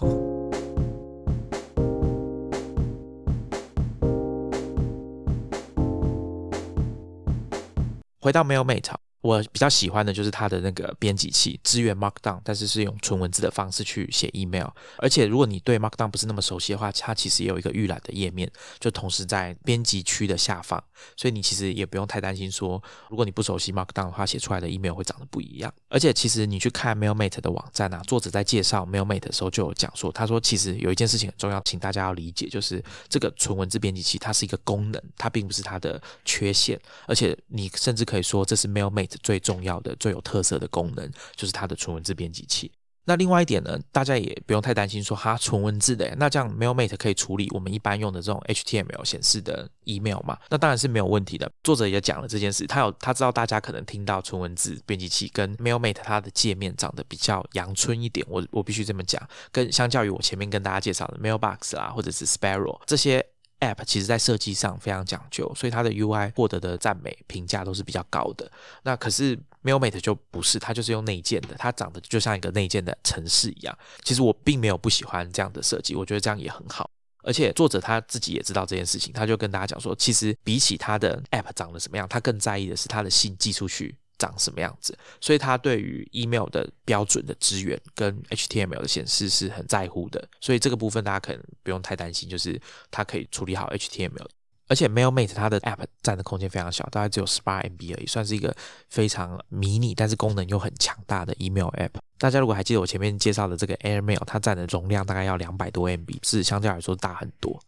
[8.21, 8.97] 回到没有美潮。
[9.25, 14.67] 我比较喜欢的就是它的那个编辑器，支援 Markdown，但是是用纯文字的方式去写 email。
[14.97, 18.47] 而且如果你对 Markdown 不是那么熟悉的话，它其实也有一个预览的页面，
[18.79, 20.83] 就同时在编辑区的下方，
[21.17, 25.73] 所以你其实也不用太担心说，如果你不熟悉 Markdown 的话，写出来的 email 会长得不一样。
[25.89, 36.79] 而且其实你去看 MailMate 的网站啊，作者在介绍 MailMate 的时候就有讲说，他说其实有一件事情很重要，请大家要理解，就是这个纯文字编辑器它是一个功能，它并不是它的缺陷。
[37.07, 39.14] 而且你甚至可以说，这是 MailMate。
[39.21, 42.71] 最重要的、最有特色的功能就是它的纯文字编辑器。
[43.07, 50.35] 那另外一点呢，大家也不用太担心说哈纯文字的，那这样 MailMate 可以处理我们一般用的这种 HTML 显示的 email 嘛？
[50.49, 51.51] 那当然是没有问题的。
[51.63, 59.21] 作者也讲了这件事，他有他知道大家可能听到纯文字编辑器跟 MailMate 它的界面长得比较阳春一点，我我必须这么讲。
[59.51, 63.23] 跟相较于我前面跟大家介绍的 Mailbox 啦，或者是 Sparrow 这些。
[63.65, 68.49] App 其实在设计上非常讲究，所以它的 UI 获得的赞美评价都是比较高的。
[68.83, 73.77] 那可是 MailMate 就不是，它就是用内建的，它长得就像一个内建的城市一样。
[74.03, 76.89] 其实我并没有不喜欢这样的设计，我觉得这样也很好。
[77.23, 83.97] 而且作者他自己也知道这件事情，他就跟大家讲说，其实比起他的 App 长得什么样，他更在意的是他的信寄出去。
[84.17, 84.97] 长什么样子？
[85.19, 90.27] 所以他对于 email 的标准的资源跟 HTML 的显示是很在乎的。
[90.39, 92.59] 所以这个部分大家可能不用太担心，就是
[92.91, 94.27] 它可以处理好 HTML。
[94.67, 98.55] 而且 MailMate 它的 App 占的空间非常小，大概只有十八 MB 而已，算是一个
[98.89, 101.91] 非常迷你，但是功能又很强大的 email App。
[102.17, 107.59] 大家如果还记得我前面介绍的这个 AirMail，它占的容量大概要两百多 MB，是相对来说大很多。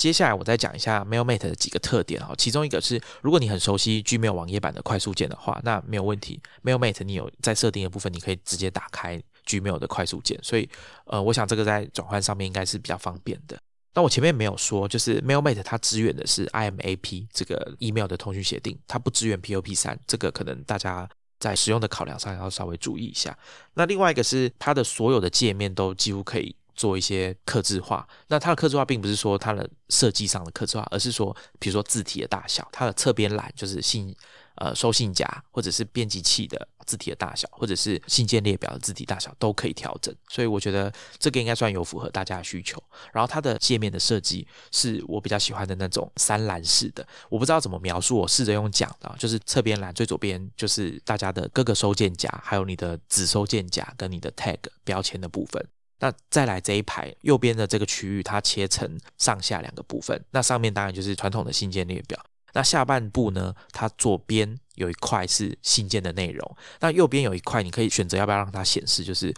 [0.00, 6.40] 接下来我再讲一下 MailMate 的几个特点哈，其中一个是，如果你很熟悉 Gmail 网页版的快速键的话，那没有问题。
[6.64, 10.66] MailMate 你有在设定的部分，你可以直接打开 Gmail 的快速键，所以
[11.04, 13.60] 呃，我想这个在转换上面应该是比较方便的。
[13.92, 21.06] 那我前面没有说，就是 MailMate 它支援的是 IMAP 这个 email 的通讯协定，它不支援 POP 三，这个可能大家
[21.38, 23.36] 在使用的考量上要稍微注意一下。
[23.74, 26.56] 那另外一个是它的所有的界面都几乎可以。
[26.74, 34.14] 做一些刻字化，那它的刻字化并不是说它的设计上的刻字化，而是说，比如说字体的大小，它的侧边栏就是信
[34.56, 40.14] 呃收信夹或者是编辑器的字体的大小，或者是信件列表的字体大小都可以调整。
[40.28, 42.82] 所以我觉得这个应该算有符合大家的需求。
[43.12, 55.64] 然后它的界面的设计是我比较喜欢的那种三栏式的，我不知道怎么描述，我试着用讲的，就是侧边栏最左边就是大家的各个收件夹，还有你的子收件夹跟你的 tag 标签的部分。
[56.00, 60.20] 那再来这一排右边的这个区域，它切成上下两个部分。
[60.32, 62.18] 那上面当然就是传统的信件列表。
[62.52, 69.32] 那下半部呢，它左边有一块是信件的内容，那右边有一块，你可以选择要不要让它显示，就是。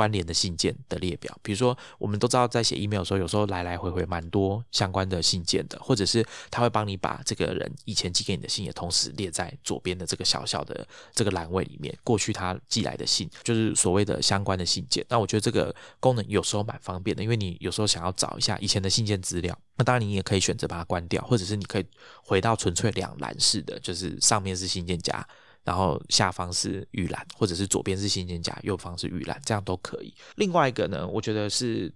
[0.00, 11.94] 关联的信件的列表，比如说我们都知道，在写 email 的时候，有时候来来回回蛮多相关的信件的，或者是他会帮你把这个人以前寄给你的信也同时列在左边的这个小小的这个栏位里面。
[12.02, 15.04] 过去他寄来的信，就是所谓的相关的信件。
[15.10, 21.84] 那我觉得这个功能有时候蛮方便的，因为你有时候想要找一下以前的信件资料，那当然你也可以选择把它关掉，或者是你可以
[22.24, 25.28] 回到纯粹两栏式的，就是上面是信件夹。
[25.64, 30.14] 然后下方是预览，或者是左边是新建夹，右方是预览，这样都可以。
[30.36, 31.92] 另外一个呢，我觉得是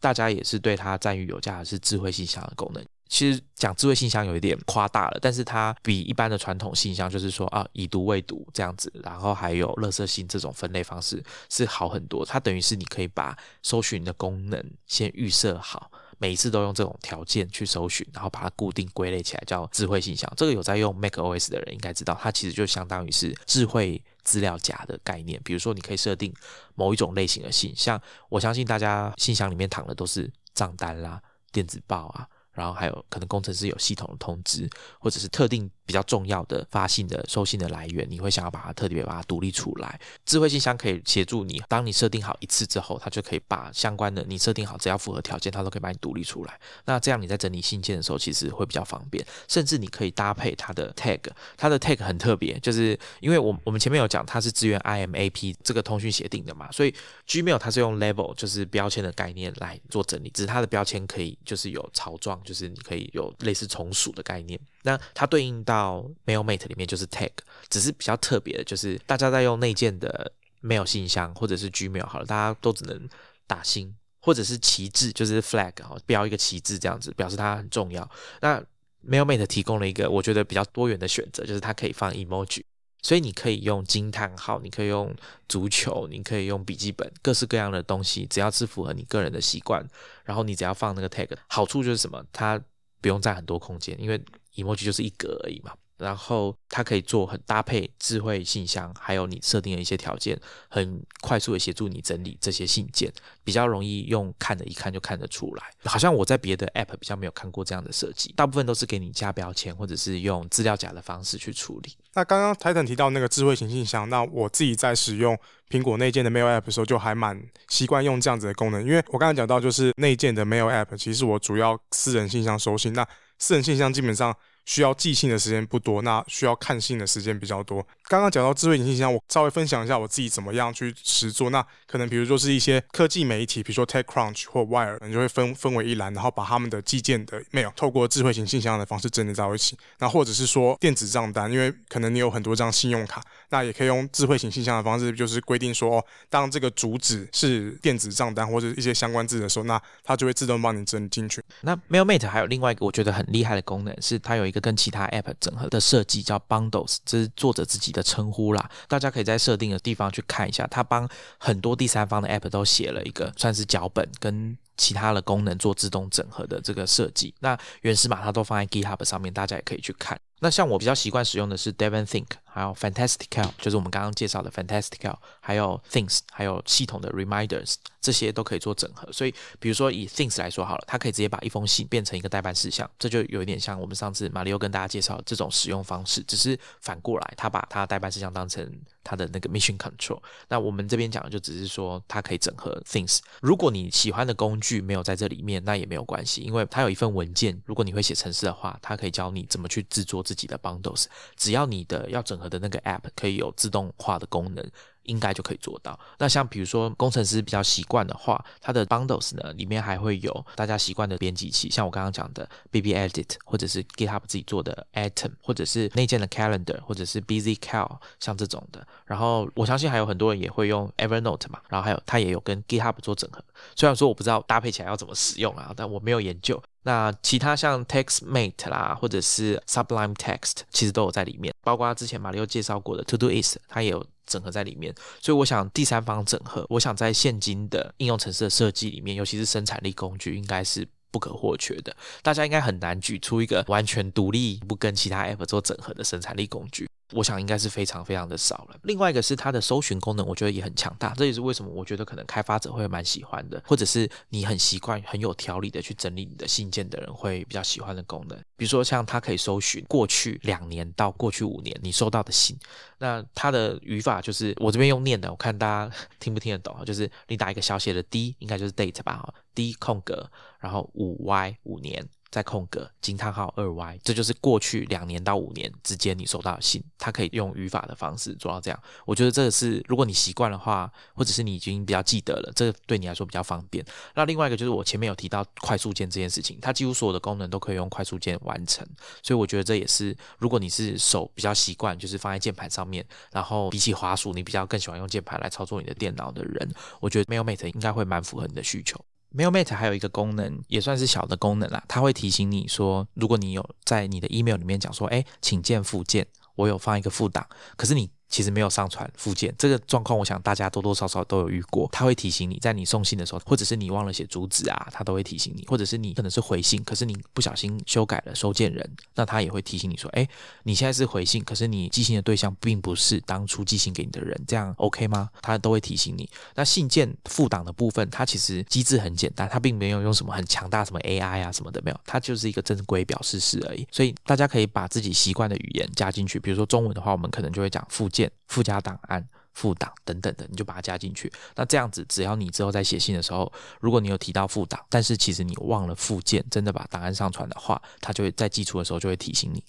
[0.00, 2.84] 大家也是对它赞誉有加的是智慧信箱的功能。
[3.08, 12.22] 其实讲智慧信箱有一点夸大了，但是它比一般的传统信箱，就是说啊已读未读这样子，然后还有垃圾信这种分类方式是好很多。
[12.24, 15.90] 它等于是你可以把搜寻的功能先预设好。
[16.18, 20.30] 每一次都用这种条件去搜寻，然后把它固定归类起来，叫智慧信箱。
[20.36, 25.40] 这个有在用 Mac OS 的人应该知道，它其实就相当于是智慧资料夹的概念。
[25.44, 26.34] 比如说，你可以设定
[26.74, 32.28] 某一种类型的信，像我相信大家信箱里面躺的都是账单啦、电子报啊。
[32.58, 34.68] 然后还有可能工程师有系统的通知，
[34.98, 39.98] 或者是特定比较重要的发信的收信的来源，你会想要把它特别把它独立出来。
[40.26, 46.60] 智慧信箱可以协助你，当你设定好一次之后，它就可以把相关的你设定好，只要符合条件，它都可以把你独立出来。
[46.84, 51.20] 那这样你在整理信件的时候，其实会比较方便，甚至你可以搭配它的 tag，
[51.56, 56.94] 它的 tag 很特别，就是因为我我们前面有讲它是支援 IMAP 这个通讯协定的嘛，所以
[57.26, 64.58] Gmail 它是用 level 就是标签的概念来做整理，只是它的标签可以就是有槽状，就是你可以有类似从属的概念。
[64.82, 67.30] 那它对应到 MailMate 里面就是 tag，
[67.68, 70.32] 只是比较特别的，就是大家在用内建的
[70.62, 73.06] mail 信箱或者是 Gmail 好了，大家都只能
[73.46, 78.10] 打星或者是旗帜，就是 flag 哈，标一个旗帜这样子，表示它很重要。
[78.40, 78.64] 那
[79.06, 82.62] MailMate 提供了一个我觉得比较多元的选择，就是它可以放 emoji。
[83.02, 85.14] 所以你可以用惊叹号，你可以用
[85.48, 89.86] 足球，你可以用笔记本，各式各样的东西，只要是符合你个人的习惯，
[90.24, 92.24] 然后你只要放那个 tag，好处就是什么？
[92.32, 92.60] 它
[93.00, 94.20] 不用占很多空间，因为
[94.56, 95.72] emoji 就是一格而已嘛。
[95.98, 105.64] 然后它可以做很搭配智慧信箱，还有你设定的一些条件，很快速的协助你整理这些信件，比较容易用看的，一看就看得出来。
[105.84, 111.96] 好像我在别的 app 比较没有看过这样的设计，大部分都是给你加标签，或者是用资料夹的方式去处理。
[112.14, 115.36] 那刚刚 Titan 提到那个智慧型信箱，那我自己在使用
[115.68, 123.04] 苹果内建的 Mail App 的时候，就还蛮习惯用这样子的功能，因为我刚才讲到，就是内建的 Mail App，其实我主要私人信箱收信，那
[123.38, 124.32] 私人信箱基本上。
[124.68, 127.82] 需要寄信的时间不多，那需要看信的时间比较多。
[128.06, 131.48] 刚刚讲到智慧型信箱，我稍微分享一下我自己怎么样去实做。
[131.48, 139.74] 那可能比如说是一些科技媒体，比如说 TechCrunch 或 Wire，你就会分分为一栏，然后把他们的寄件的 mail 透过智慧型信箱的方式整理在一起。
[140.00, 151.42] 那或者是说电子账单，因为可能你有很多张信用卡，那也可以用智慧型信箱的方式，就是规定说，哦，当这个主旨是电子账单或者一些相关字的时候，那它就会自动帮你整理进去。
[151.62, 158.70] 那 MailMate 还有另外一个我觉得很厉害的功能，是它有一个跟其他 App 整合的设计，叫 Bundles，这是作者自己的称呼啦。
[158.86, 161.08] 大家可以在设定的地方去看一下，它帮
[161.38, 167.34] 很多第三方的 App 都写了一个算是脚本跟其他的功能做自动整合的这个设计。
[167.40, 170.18] 那原始码它都放在 GitHub 上面，大家也可以去看。
[170.40, 172.26] 那像我比较习惯使用的是 Devon Think，
[172.58, 175.14] 还有 Fantastical，就是我们刚刚介绍的 Fantastical，
[175.48, 179.10] 还有 Things，还有系统的 Reminders，这些都可以做整合。
[179.10, 188.70] 所以，比如说以 Things 来说好了，它可以直接把一封信变成一个代办事项，这就有一点像我们上次马里奥跟大家介绍这种使用方式，只是反过来，他把他代办事项当成
[189.02, 190.20] 他的那个 Mission Control。
[190.48, 193.20] 那我们这边讲的就只是说它可以整合 Things。
[193.40, 200.18] 如果你喜欢的工具没有在这里面，那也没有关系，因为它有一份文件，如果你会写程式的话，它可以教你怎么去制作。
[200.28, 201.06] 自己的 bundles，
[201.36, 204.70] 只要你的要整合的那个 app 可以有自动化的功能。
[205.08, 205.98] 应该就可以做到。
[206.18, 218.86] 那像比如说工程师比较习惯的话，它的 bundles 呢里面还会有大家习惯的编辑器，像我刚刚讲的 BBEdit，或者是 GitHub 自己做的 Atom，或者是内建的 Calendar，或者是 BusyCal，像这种的。
[219.04, 223.42] 然后我相信还有很多人也会用 Evernote 嘛，然后还有它也有跟 GitHub 做整合。
[223.74, 226.62] 虽然说我不知道搭配起来要怎么使用啊，但我没有研究。
[226.82, 234.06] 那其他像 TextMate 啦，或者是 Sublime Text，其实都有在里面，包括之前马里奥介绍过的 Todoist，它也有。
[234.28, 241.96] 整合在里面，所以我想第三方整合，我想在现今的应用程式的设计里面，尤其是生产力工具，应该是不可或缺的。
[242.22, 246.86] 大家应该很难举出一个完全独立、不跟其他 App 做整合的生产力工具。
[247.12, 248.76] 我想应该是非常非常的少了。
[248.82, 258.38] 另外一个是它的搜寻功能，我觉得也很强大，这也是为什么我觉得可能开发者会蛮喜欢的，或者是你很习惯很有条理的去整理你的信件的人会比较喜欢的功能。
[258.56, 262.58] 比如说像它可以搜寻过去两年到过去五年你收到的信，
[262.98, 272.06] 那它的语法就是我这边用念的，我看大家 听不听得懂就是你打一个小写的 D，应该就是 date 吧，D 空格，然后五 Y 五年。
[272.30, 278.82] 再空格惊叹号二 y，这就是过去两年到五年之间你收到的信，它可以用语法的方式做到这样。
[279.06, 283.84] 我觉得这个是如果你习惯的话，或者是你已经比较记得了，这个对你来说比较方便。
[284.14, 288.86] 那另外一个就是我前面有提到快速键这件事情，它几乎所有的功能都可以用快速键完成，
[289.22, 299.02] 所以我觉得这也是如果你是手比较习惯，就是放在键盘上面，然后比起滑鼠你比较更喜欢用键盘来操作你的电脑的人，我觉得 MailMate 应该会蛮符合你的需求。
[299.36, 301.84] MailMate 还有一个功能，也算是小的功能啦。
[301.86, 311.88] 它会提醒你说，如果你有在你的 email 里面讲说，哎，请见附件，我有放一个附档，可是你其实没有上传附件，这个状况我想大家多多少少都有遇过。
[311.90, 320.28] 他会提醒你在你送信的时候，或者是你忘了写主旨啊，他都会提醒你，或者是你可能是回信，可是你不小心修改了收件人，那他也会提醒你说，哎，
[320.64, 325.30] 你现在是回信，可是你寄信的对象并不是当初寄信给你的人，这样 OK 吗？
[325.42, 326.28] 他都会提醒你。
[326.54, 333.86] 那信件附档的部分，它其实机制很简单，它并没有用什么很强大什么 AI 啊什么的，没有，它就是一个正规表示式而已。
[333.90, 341.30] 所以大家可以把自己习惯的语言加进去，比如说中文的话，我们可能就会讲附件、附加档案、附档等等的，你就把它加进去。
[341.54, 349.62] 那这样子，只要你之后在写信的时候，如果你有提到附档，但是其实你忘了附件，真的把档案上传的话，它就会在寄出的时候就会提醒你。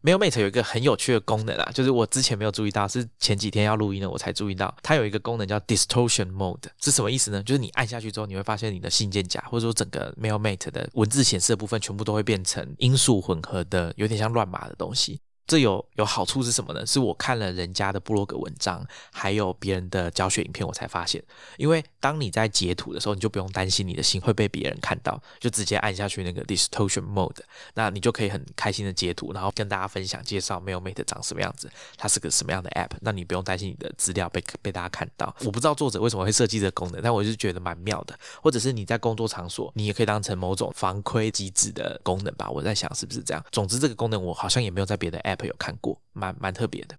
[0.00, 7.42] Mailmate 有一个很有趣的功能啊，就是我之前没有注意到，是前几天要录音的，我才注意到，它有一个功能叫 Distortion Mode，是什么意思呢？
[7.42, 15.20] 就是你按下去之后，你会发现你的信件夹或者说整个 Mailmate 的文字显示的部分，全部都会变成音素混合的，有点像乱码的东西。
[15.48, 16.84] 这有有好处是什么呢？
[16.86, 21.24] 是我看了人家的部落格文章，还有别人的教学影片，我才发现。
[21.56, 27.38] 因为当你在截图的时候，你就不用担心你的信会被别人看到，就直接按下去那个 distortion mode，
[27.72, 32.90] 那你就可以很开心的截图，然后跟大家分享介绍 Mailmate 长什么样子，它是个什么样的 app。
[33.00, 35.34] 那你不用担心你的资料被被大家看到。
[35.46, 38.14] 我不知道作者为什么会设计这个功能，但我就觉得蛮妙的。
[38.42, 42.50] 或者是你在工作场所，你也可以当成某种防窥机制的功能吧。
[42.50, 43.42] 我在想是不是这样。
[43.50, 46.00] 总之，这个功能我好像也没有在别的 app 有看过。
[46.12, 46.96] 蛮蛮特别的。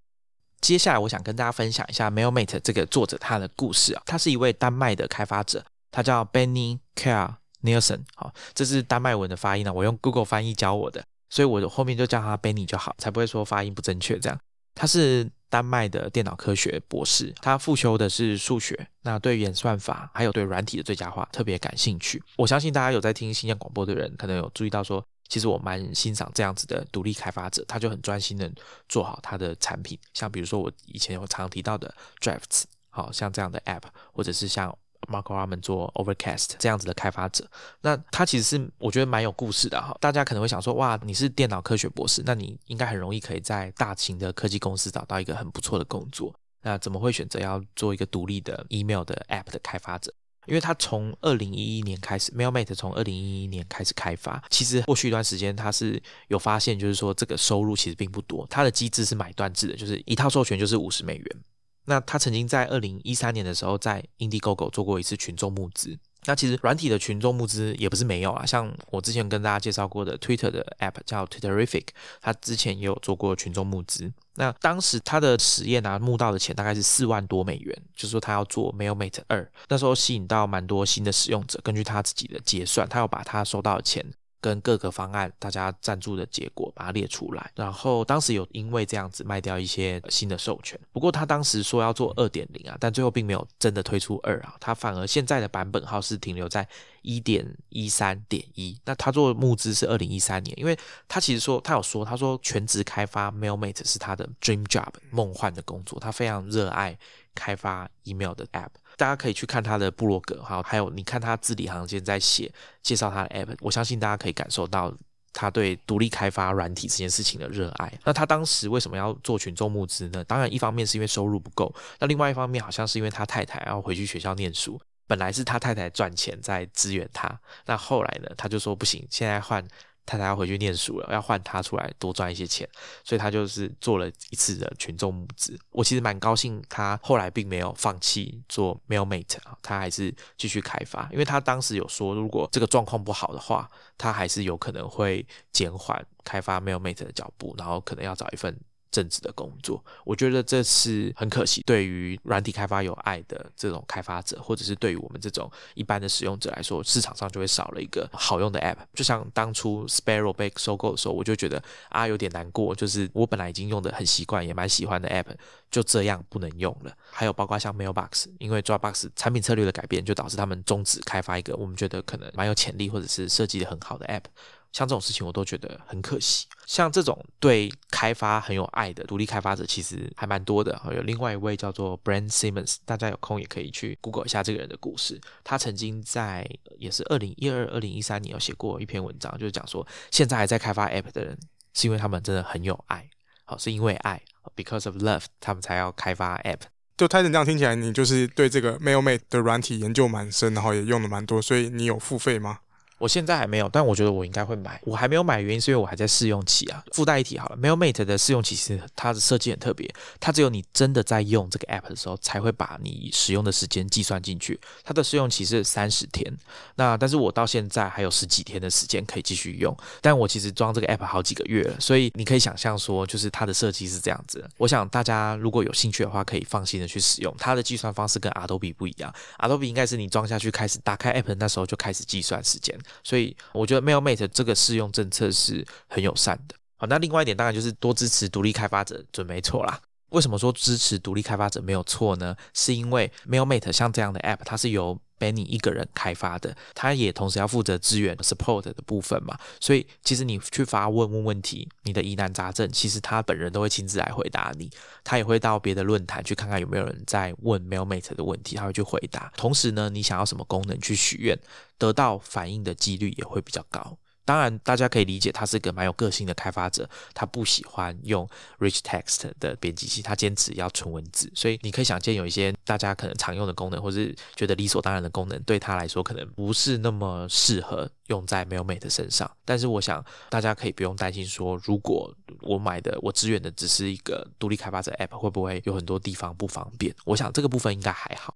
[0.62, 4.02] 接下来，我想跟大家分享一下 Mailmate 这个作者他的故事啊。
[4.06, 8.02] 他是一位丹麦的开发者，他叫 Benny Care Nielsen。
[8.16, 14.20] 好，这是丹麦文的发音呢，我用 Google 翻译教我的，所以我后面就叫他 Benny 就好，才不会说发音不正确。
[14.20, 14.38] 这样，
[14.76, 22.22] 他是丹麦的电脑科学博士，他复修的是数学，那对演算法还有对软体的最佳化特别感兴趣。
[22.38, 25.04] 我相信大家有在听新疆广播的人，可能有注意到说。
[25.30, 28.52] 其实我蛮欣赏这样子的独立开发者，他就很专心的
[28.90, 29.98] 做好他的产品。
[30.14, 34.76] 像比如说我以前有常提到的 Drafts，好像这样的 App，或者是像
[35.08, 37.48] Marco Arman 做 Overcast 这样子的开发者，
[37.82, 39.96] 那他其实是我觉得蛮有故事的哈。
[40.02, 50.14] 大家可能会想说，哇，你是电脑科学博士，那你应该很容易可以在大型的科技公司找到一个很不错的工作，那怎么会选择要做一个独立的 email 的 App 的开发者？
[50.46, 58.48] 因为他从二零一一年开始，Mailmate 从二零一一年开始开发，其实过去一段时间他是有发现，就是说这个收入其实并不多。
[58.50, 61.38] 它的机制是买断制的，就是一套授权就是五十美元。
[61.86, 65.98] 那他曾经在二零一三年的时候，在 Indiegogo 做过一次群众募资。
[66.30, 71.88] 那其实软体的群众募资也不是没有啊，像我之前跟大家介绍过的 Twitter 的 App 叫 Twitterific，
[72.22, 74.14] 他之前也有做过群众募资。
[74.36, 84.06] 那当时他的实验啊募到的钱大概是四万多美元，就是说他要做 Mailmate 二，那时候吸引到蛮多新的使用者，根据他自己的结算，他要把他收到的钱。
[84.42, 96.68] 跟各个方案大家赞助的结果把它列出来，然后当时有因为这样子卖掉一些新的授权，不过他当时说要做二点零啊，但最后并没有真的推出二啊，他反而现在的版本号是停留在
[97.02, 98.80] 一点一三点一。
[98.86, 100.78] 那他做募资是二零一三年，因为
[101.08, 106.98] 他其实说他有说，他说全职开发 Mailmate 是他的 dream job 梦幻的工作，他非常热爱
[107.36, 108.70] 开发 email 的 app。
[109.00, 112.52] 大家可以去看他的部落格，哈，还有你看他字里行间在写
[112.84, 114.94] 介绍他的 app，我相信大家可以感受到
[115.32, 117.94] 他对独立开发软体这件事情的热爱。
[118.04, 120.22] 那他当时为什么要做群众募资呢？
[120.26, 124.78] 当然，一方面是因为收入不够，那另外一方面好像是因为他太太要回去学校念书，
[125.08, 129.66] 本来是他太太赚钱在支援他，那后来呢，他就说不行，现在换。
[130.10, 132.68] 太太要回去念书了，要换他出来多赚一些钱，
[133.04, 135.56] 所以他就是做了一次的群众募资。
[135.70, 148.60] 我其实蛮高兴，他后来并没有放弃做 Mailmate 啊，他还是继续开发，因为他当时有说，如果这个状况不好的话，他还是有可能会减缓开发 Mailmate 的脚步，然后可能要找一份。
[148.92, 151.62] 正职的工作，我觉得这是很可惜。
[151.66, 158.78] 对于软体开发有爱的这种开发者，或者是对于我们这种一般的使用者来说，市场上就会少了一个好用的 App。
[158.94, 165.28] 就像当初 Sparrow 被收购的时候，我就觉得啊有点难过，就是我本来已经用的很习惯，也蛮喜欢的 App，
[165.70, 166.92] 就这样不能用了。
[167.12, 174.24] 还有包括像 Mailbox，因为 Dropbox 产品策略的改变，就导致他们终止开发一个我们觉得可能蛮有潜力，或者是设计的很好的 App。
[174.72, 176.48] 像这种事情我都觉得很可惜。
[176.66, 180.80] 像这种对开发很有爱的独立开发者，其实还蛮多的。
[180.94, 185.20] 有另外一位叫做 Brand Simmons，大家有空也可以去 Google 一下这个人的故事。
[185.44, 186.48] 他曾经在
[186.78, 191.38] 也是二零一二、二零一三年有写过一篇文章，就是讲说现在还在开发 App 的人，
[191.74, 193.10] 是因为他们真的很有爱，
[193.46, 194.22] 好是因为爱
[194.56, 196.62] ，because of love，他们才要开发 App。
[196.96, 202.60] 就泰森这样听起来，你就是对这个 Mailmate 的软体研究蛮深，然后也用的蛮多，所以你有付费吗？
[203.00, 204.80] 我现在还没有，但我觉得我应该会买。
[204.84, 206.84] 我还没有买，原因是因为我还在试用期啊。
[206.92, 209.90] 附带一提好了，MailMate 的试用期其实它的设计很特别，
[210.20, 214.60] 它只有你真的在用这个 App 的时候，才会把你使用的时间计算进去。
[214.84, 216.32] 它的试用期是三十天，
[216.76, 219.76] 那但是我到现在还有十几天的时间可以继续用。
[220.02, 224.46] 但我其实装这个 App 好几个月了，所以你可以想象说，就是它的设计是这样子。
[224.58, 227.34] 我想大家如果有兴趣的话，可以放心的去使用。
[227.38, 236.56] 它的计算方式跟 Adobe 不一样，Adobe 应该是你装下去开始打开 App 那时候就开始计算时间，所以我觉得 MailMate 这个试用政策是很友善的。
[236.78, 239.80] 好，那另外一点当然就是多支持独立开发者，准没错啦。
[240.10, 242.36] 为什么说支持独立开发者没有错呢？
[242.54, 249.38] 是因为 MailMate 像这样的 App，它是由 Benny 一个人开发的，他也同时要负责支援 support 的部分嘛。
[249.60, 254.70] 所以其实你去发问问问题，你的疑难杂症，其实他本人都会亲自来回答你。
[255.04, 259.32] 他也会到别的论坛去看看有没有人在问 MailMate 的问题，他会去回答。
[259.36, 261.38] 同时呢，你想要什么功能去许愿，
[261.78, 263.98] 得到反应的几率也会比较高。
[264.30, 271.32] 当然，大家可以理解，他是个蛮有个性的开发者，他不喜欢用 rich text 的编辑器，他坚持要纯文字。
[271.34, 279.28] 所以你可以想见，有一些大家可能常用的功能，或是觉得理所当然的功能，对他来说可能不是那么适合用在 MailMate 身上。
[279.44, 286.96] 但是我想大家可以不用担心，说如果我买的我支援的只是一个独立开发者 App，会不会有很多地方不方便？
[287.04, 288.36] 我想这个部分应该还好。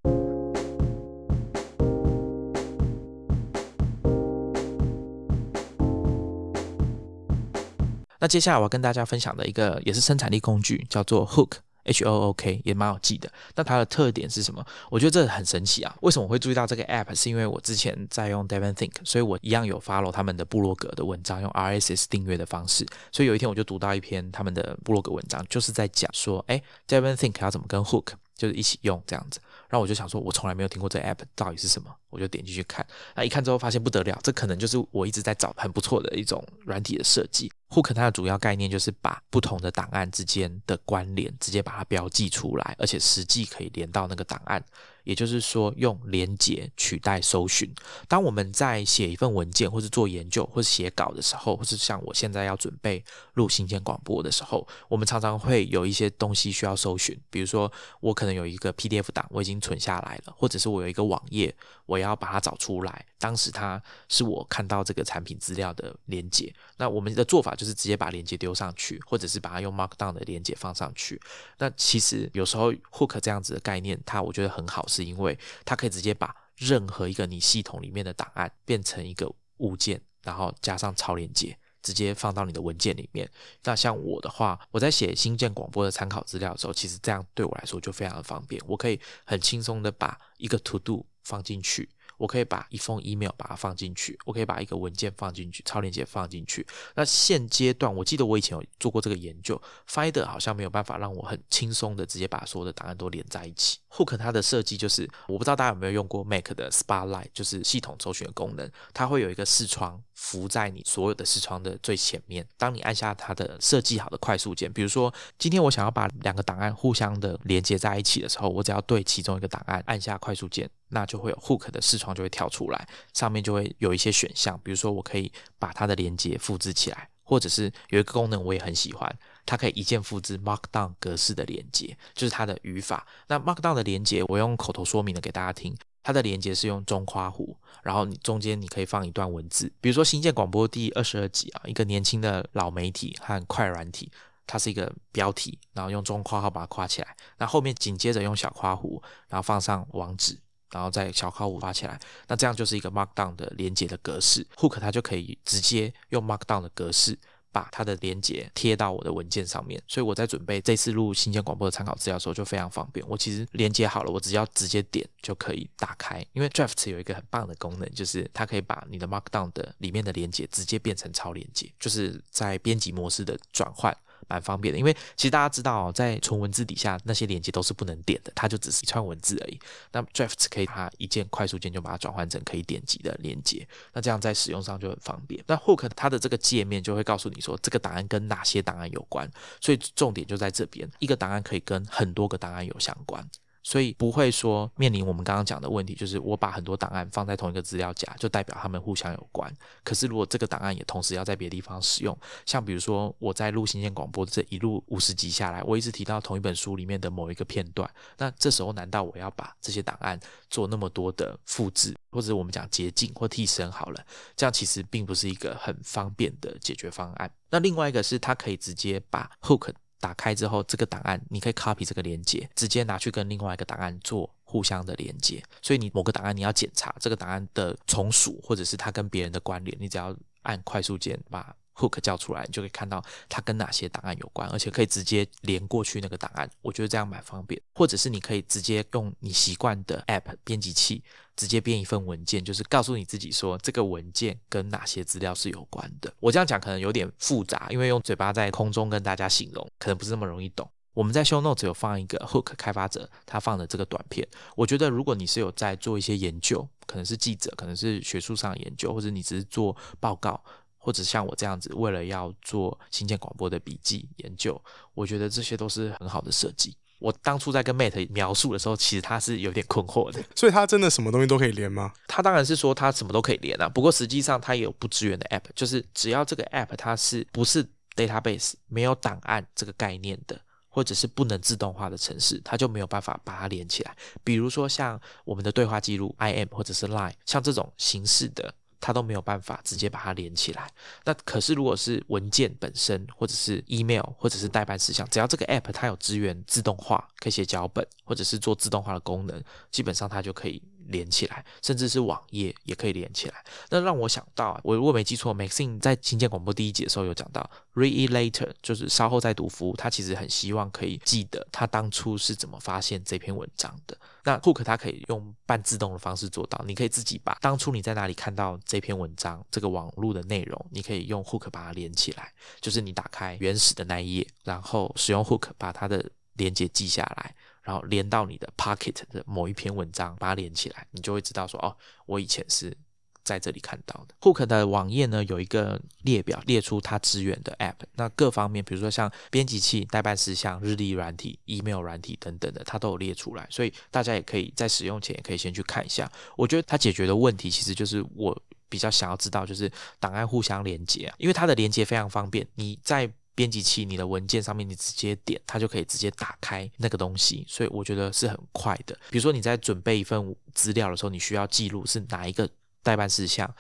[8.24, 13.30] 那接下来我要跟大家分享的一个也是生产力工具，叫做 Hook，H O O K，也蛮好记的。
[13.53, 14.65] 那它的特点是什么？
[14.89, 15.93] 我觉得这很神奇啊！
[15.99, 17.13] 为什么我会注意到这个 App？
[17.13, 22.86] 是因为我之前在用 Devon Think，所以我一样有 follow 他们的部落格的文章，用 RSS 订阅的方式。
[23.11, 29.41] 所以有一天我就读到一篇他们的部落格文章，就是在讲说，哎，Devon Think 要怎么跟 Hook 就是一起用这样子。
[29.74, 32.86] 那我就想说，我从来没有听过这 App 到底是什么，我就点进去看。
[33.15, 37.51] 那一看之后发现不得了，这可能就是我一直在找很不错的一种软体的设计。
[37.69, 44.63] Hook 它的主要概念就是把不同的档案之间的关联直接把它标记出来，而且实际可以连到那个档案。
[45.03, 47.73] 也就是说，用连接取代搜寻。
[48.07, 57.19] 当我们在写一份文件，或是做研究，或是写稿的时候，或是像我现在要准备录新鲜广播的时候，我们常常会有一些东西需要搜寻。
[57.29, 61.53] 比如说，我可能有一个 PDF 档，我已经存下来了，或者是我有一个网页，
[61.85, 63.05] 我要把它找出来。
[63.19, 66.53] 当时它是我看到这个产品资料的连接。
[66.77, 71.19] 那我们的做法就是直接把连接丢上去，或者是把它用 Markdown 的连接放上去。
[71.57, 74.85] 那其实有时候 Hook 这样子的概念，它我觉得很好。
[74.93, 83.29] 是因为它可以直接把任何一个你系统里面的档案变成一个物件，然后加上超链接，直接放到你的文件里面。
[83.63, 88.61] 那像我的话，我在写新建广播的参考资料的时候，其实这样对我来说就非常的方便。
[88.67, 91.89] 我可以很轻松的把一个 To Do 放进去。
[92.24, 96.65] 我可以把一封 email 把它放进去，我可以把一个文件放进去，超链接放进去。
[96.95, 103.80] 那现阶段，我记得我以前有做过这个研究，Finder 好像没有办法让我很轻松的直接把所有的档案都连在一起。
[103.89, 112.45] Hook 它的设计就是，我不知道大家有没有用过 Mac 的 Spotlight，就是系统搜寻的功能，它会有一个视窗浮在你所有的视窗的最前面。
[112.57, 120.70] 当你按下它的设计好的快速键，比如说今天我想要把两个档案互相的连接在一起的时候，我只要对其中一个档案按下快速键。
[120.89, 129.11] 那就会有 Hook 的视窗就会跳出来，上面就会有一些选项，比如说我可以把它的连接复制起来，或者是有一个功能我也很喜欢，
[129.43, 133.07] 它可以一键复制 Markdown 格式的连接，就是它的语法。
[133.28, 144.11] 那 Markdown 的连接我用口头说明的给大家听，它的连接是用中括弧，然后你中间你可以放一段文字，比如说新建广播第二十二集啊，一个年轻的老媒体和快软体，
[144.45, 150.37] 它是一个标题，然后用中括号把它括起来，那后面紧接着用小括弧，然后放上网址。
[150.71, 157.15] 然后在小号五发起来，那这样就是一个 Markdown 的连接的格式，Hook 它就可以直接用 Markdown 的格式
[157.53, 159.81] 把它的连接贴到我的文件上面。
[159.87, 163.07] 所以我在准备这次录新建广播的参考资料的时候就非常方便。
[163.07, 166.25] 我其实连接好了，我只要直接点就可以打开。
[166.33, 173.95] 因为 Draft 有一个很棒的功能，就是它可以把你的 Markdown 的里面的连接直接变成超连接，就是在编辑模式的转换。
[174.28, 179.59] 蛮方便的，因为其实大家知道，在纯文字底下那些连接都是不能点的，它就只是一串文字而已。
[179.91, 185.43] 那 Drafts 可以它一键快速键就把它转换成可以点击的连接，那这样在使用上就很方便。
[185.47, 189.30] 那 Hook 它的这个界面就会告诉你说，这个档案跟哪些档案有关，
[189.61, 193.28] 所以重点就在这边，一个档案可以跟很多个档案有相关。
[193.64, 199.51] 所以不会说面临我们刚刚讲的问题，就是我把很多档案放在同一个资料夹，就代表他们互相有关。
[199.84, 214.05] 可是如果这个档案也同时要在别的地方使用，像比如说我在录新鲜广播这一路五十集下来，我一直提到同一本书里面的某一个片段，那这时候难道我要把这些档案做那么多的复制，或者我们讲捷径或替身好了？
[214.36, 217.32] 这样其实并不是一个很方便的解决方案。
[217.49, 219.72] 那另外一个是它可以直接把 hook。
[220.03, 225.41] 打开之后，这个档案你可以 copy 这个连接，直接拿去跟另外一个档案做互相的连接。
[225.61, 231.55] 所以你某个档案你要检查这个档案的从属，或者是它跟别人的关联，你只要按快速键把。
[231.76, 236.49] Hook 叫出来，你就可以看到它跟哪些档案有关，而且可以直接连过去那个档案。
[236.61, 237.59] 我觉得这样蛮方便。
[237.74, 241.03] 或者是你可以直接用你习惯的 App 编辑器，
[241.36, 246.13] 直接编一份文件，就是告诉你自己说这个文件跟哪些资料是有关的。
[246.19, 250.69] 我这样讲可能有点复杂，因为用嘴巴在空中跟大家形容，可能不是那么容易懂。
[250.93, 254.28] 我们在 Show Notes 有放一个 Hook 开发者他放的这个短片。
[254.55, 260.43] 我觉得如果你是有在做一些研究，可能是记者，可能是学术上研究，或者你只是做报告。
[260.84, 264.61] 或者像我这样子，为了要做新建广播的笔记研究，
[264.93, 266.75] 我觉得这些都是很好的设计。
[266.99, 270.21] 我当初在跟 Mate 描述的时候，其实他是有点困惑的。
[270.36, 271.93] 所以，他真的什么东西都可以连吗？
[272.05, 273.69] 他当然是说他什么都可以连啊。
[273.69, 277.65] 不过实际上，他也有不支援的 App，就是只要这个 App 它是不是
[277.95, 283.95] database 没有档案这个概念的，或者是不能自动化的城市，它就没有办法把它连起来。
[284.21, 288.53] 比如说像我们的对话记录 IM 或者是 Line，像这种形式的。
[288.84, 290.69] 它都没有办法直接把它连起来。
[291.05, 300.61] 那可是，如果是文件本身，或者是 email，或者是代办事项，只要这个 app 它有支援自动化，可以写脚本，或者是做自动化的功能，基本上它就可以。
[300.88, 303.36] 连起来，甚至是网页也可以连起来。
[303.69, 309.73] 那让我想到啊，我如果没记错，Maxine 在新建广播第一集的时候有讲到，read later 就是稍后再读服务。
[309.77, 313.97] 他其实很希望可以记得他当初是怎么发现这篇文章的。
[314.24, 322.34] 那 Hook 它可以用半自动的方式做到，你可以自己把当初你在哪里看到这篇文章这个网络的内容，你可以用 Hook 把它连起来。
[322.61, 327.36] 就是你打开原始的那一页，然后使用 Hook 把它的连接记下来。
[327.61, 331.74] 然后连到你的 Pocket 的某一篇文章，把它连起来，你就会知道说，哦，
[332.05, 332.76] 我以前是
[333.24, 334.15] 在这里看到的。
[334.21, 343.47] Hook 的网页呢，有一个列表，列出它支援的 App，那各方面，比如说像编辑器、代办事项、日历软体、Email 软体等等的，它都有列出来。
[343.49, 346.11] 所以大家也可以在使用前，也可以先去看一下。
[346.36, 353.11] 我觉得它解决的问题，其实就是我比较想要知道，就是档案互相连接啊，因为它的连接非常方便，你在。
[353.36, 358.95] 编辑器，你的文件上面你直接点，它就可以直接打开那个东西，所以我觉得是很快的。
[359.09, 362.47] 比如说你在准备一份资料的时候，你需要记录是哪一个
[362.84, 363.51] 代办事项、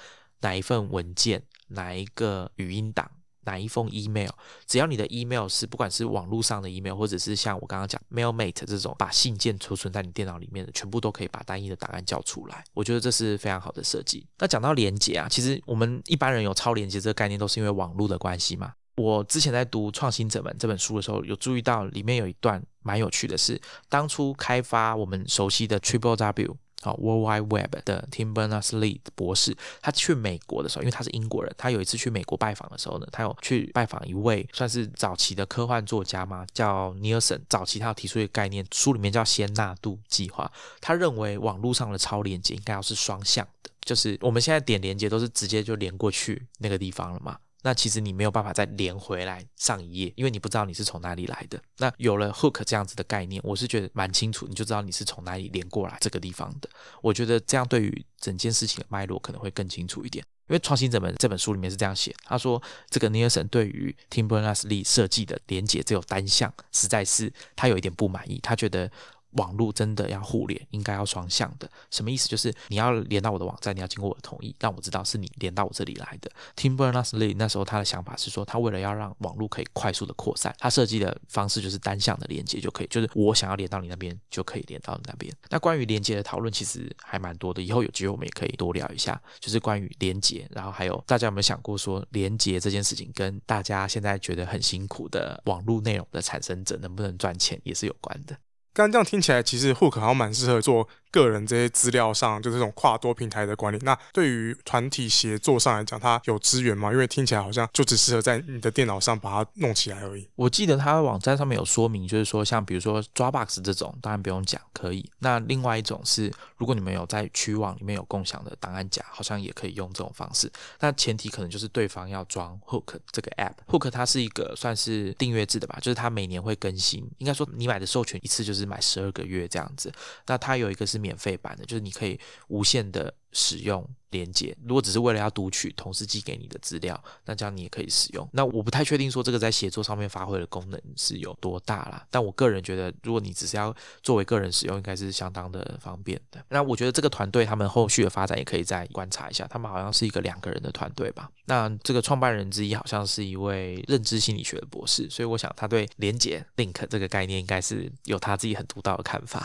[0.41, 3.09] 哪一份文件、哪一个语音档、
[3.45, 4.29] 哪一封 email，
[4.67, 12.63] 只要你的 email 是不管是网络上的 email，或者是像我刚刚讲 mailmate 这种把信件储存在你电脑里面的，全部都可以把单一的档案叫出来。
[12.73, 14.25] 我觉得这是非常好的设计。
[14.37, 18.73] 那讲到连接啊，其实我们一般人有超连接这个概念，都是因为网络的关系嘛。
[18.95, 23.59] 我之前在读《创新者们》这本书的时候，有注意到里面有一段蛮有趣的是，
[23.89, 26.55] 当初开发我们熟悉的 Triple W
[26.89, 37.41] 啊 World Wide Web 的 Tim Berners-Lee 博士，他去美国的时候，因为他是英国人，他有一次去美国拜访的时候呢，他有去拜访一位算是早期的科幻作家嘛，叫 Nielsen。
[37.49, 40.51] 早期他有提出一个概念，书里面叫仙纳度计划。
[40.81, 47.37] 他认为网络上的超连接应该要是双向的，就是我们现在点连接都是直接就连过去那个地方了嘛。
[47.63, 51.59] 那其实你没有办法再连回来上一页，因为你不知道你是从哪里来的。
[51.77, 56.69] 那有了 hook 这样子的概念，我是觉得蛮清楚，你就知道你是从哪里连过来这个地方的。
[57.01, 60.23] 我觉得这样对于整件事情的脉络可能会更清楚一点。
[60.49, 68.91] 因为创新者们这本书里面是这样写，他说这个 Nielsen 对于 Tim Berners-Lee 设计的连接只有单向，实在是他有一点不满意，他觉得。
[69.33, 71.69] 网络真的要互联，应该要双向的。
[71.89, 72.27] 什么意思？
[72.27, 76.31] 就是你要连到我的网站，你要经过我的同意，让我知道是你连到我这里来的。
[76.55, 85.33] Tim Berners-Lee 那时候他的想法是说，他为了要让网络可以快速的扩散，他设计的方式就是单向的连接就可以，就是我想要连到你那边就可以连到你那边。
[85.49, 90.47] 那关于连接的讨论其实还蛮多的，以后有机会我们也可以多聊一下，就是关于连接。
[90.51, 98.37] 然后还有大家有没有想过说，连接这件事情跟大家现在觉得很辛苦的网络内容的产生者能不能赚钱也是有关的。
[98.73, 103.77] 刚这样听起来，其实 Hook 好像蛮适合做个人这些资料上，就是这种跨多平台的管理。
[103.83, 106.91] 那对于团体协作上来讲，它有资源吗？
[106.91, 110.27] 因为听起来好像就只适合在你的电脑上把它弄起来而已。
[110.35, 115.07] 我记得它网站上面有说明，就是说像比如说 Dropbox 这种，当然不用讲，可以。
[115.19, 120.51] 那另外一种是，如果你们有在区网里面有共享的档案夹，好像也可以用这种方式。
[120.79, 123.53] 那前提可能就是对方要装 Hook 这个 App。
[123.67, 127.07] Hook 它是一个算是订阅制的吧，就是它每年会更新。
[127.19, 129.91] 应该说你买的授权一次就是买十二个月这样子。
[130.25, 133.13] 那它有一个是免费版的，就是你可以无限的。
[133.35, 138.29] 使用连接，如果只是为了要读取同事寄给你的资料，那这样你也可以使用。
[138.31, 146.45] 那我不太确定说这个在协作上面发挥的功能是有多大啦，但我个人觉得，如果你只是要作为个人使用，应该是相当的方便的。
[146.49, 151.27] 那我觉得这个团队他们后续的发展也可以再观察一下，他们好像是一个两个人的团队吧。
[151.45, 159.43] 那这个创办人之一好像是一位认知心理学的博士，所以我想他对连接 link 这个概念应该是有他自己很独到的看法。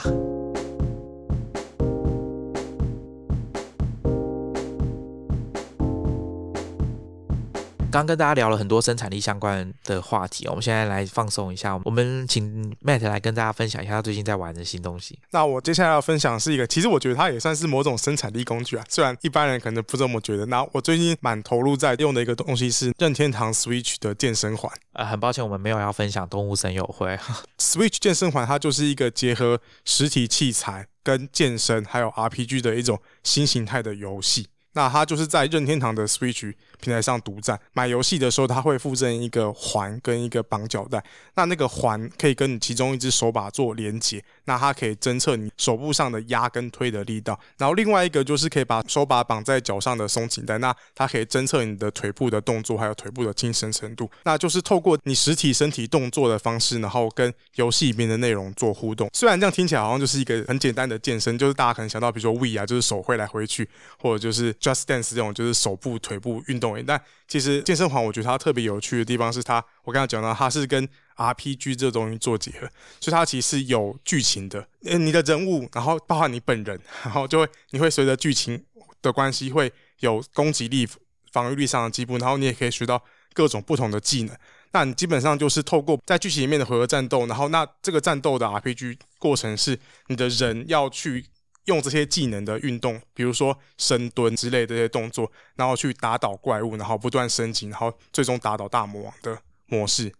[7.90, 11.80] 刚跟大家聊了很多生产力相关的话题，我们现在来放松一下。
[11.84, 15.18] 我们请 Matt 来跟大家分享一下他最近在玩的新东西。
[15.30, 20.44] 那我接下来要分享是一个，其实我觉得它也算是某种生产力工具啊，虽然一般人可能不这么觉得。
[20.46, 24.70] 那我最近蛮投入在用的一个东西是任天堂 Switch 的健身环。
[24.92, 27.18] 呃，很抱歉，我们没有要分享动物森友会。
[27.58, 34.48] Switch 健身环它就是一个结合实体器材跟健身还有 RPG 的一种新形态的游戏。
[34.74, 36.54] 那它就是在任天堂的 Switch。
[36.80, 41.02] 平台上独占买游戏的时候，它会附赠一个环跟一个绑脚带。
[41.34, 47.38] 那那个环可以跟你其中一只手把做连接，那它可以侦测你手部上的压跟推的力道。
[47.56, 54.10] 然后另外一个就是可以把手把绑在脚上的松紧带，那它可以侦测你的腿部的动作还有腿部的精神程度。
[54.24, 59.10] 那就是透过你实体身体动作的方式，然后跟游戏里面的内容做互动。
[59.12, 63.68] 虽然这样听起来好像就是一个很简单的健身，就是大家可能想到比如说 We 啊，就是手挥来挥去，
[63.98, 66.67] 或者就是 Just Dance 这种就是手部腿部运动。
[66.86, 72.68] 但其实健身环，我觉得它特别有趣的地方是它，我刚刚讲到，它是跟 RPG 这东西做结合，
[73.00, 74.66] 所以它其实有剧情的。
[74.80, 78.64] 你的人物，然后包含你本人，然后就会你会随着剧情
[79.02, 80.88] 的关系，会有攻击力、
[81.32, 83.02] 防御力上的进步，然后你也可以学到
[83.32, 84.36] 各种不同的技能。
[84.72, 91.24] 那你基本上就是透过在剧情里面的回合战斗，然后那这个战斗的 RPG 过程是你的人要去。
[91.68, 100.12] 用这些技能的运动，比如说深蹲之类的这些动作，然后去打倒怪物，然后不断升级，然后最终打倒大魔王的模式。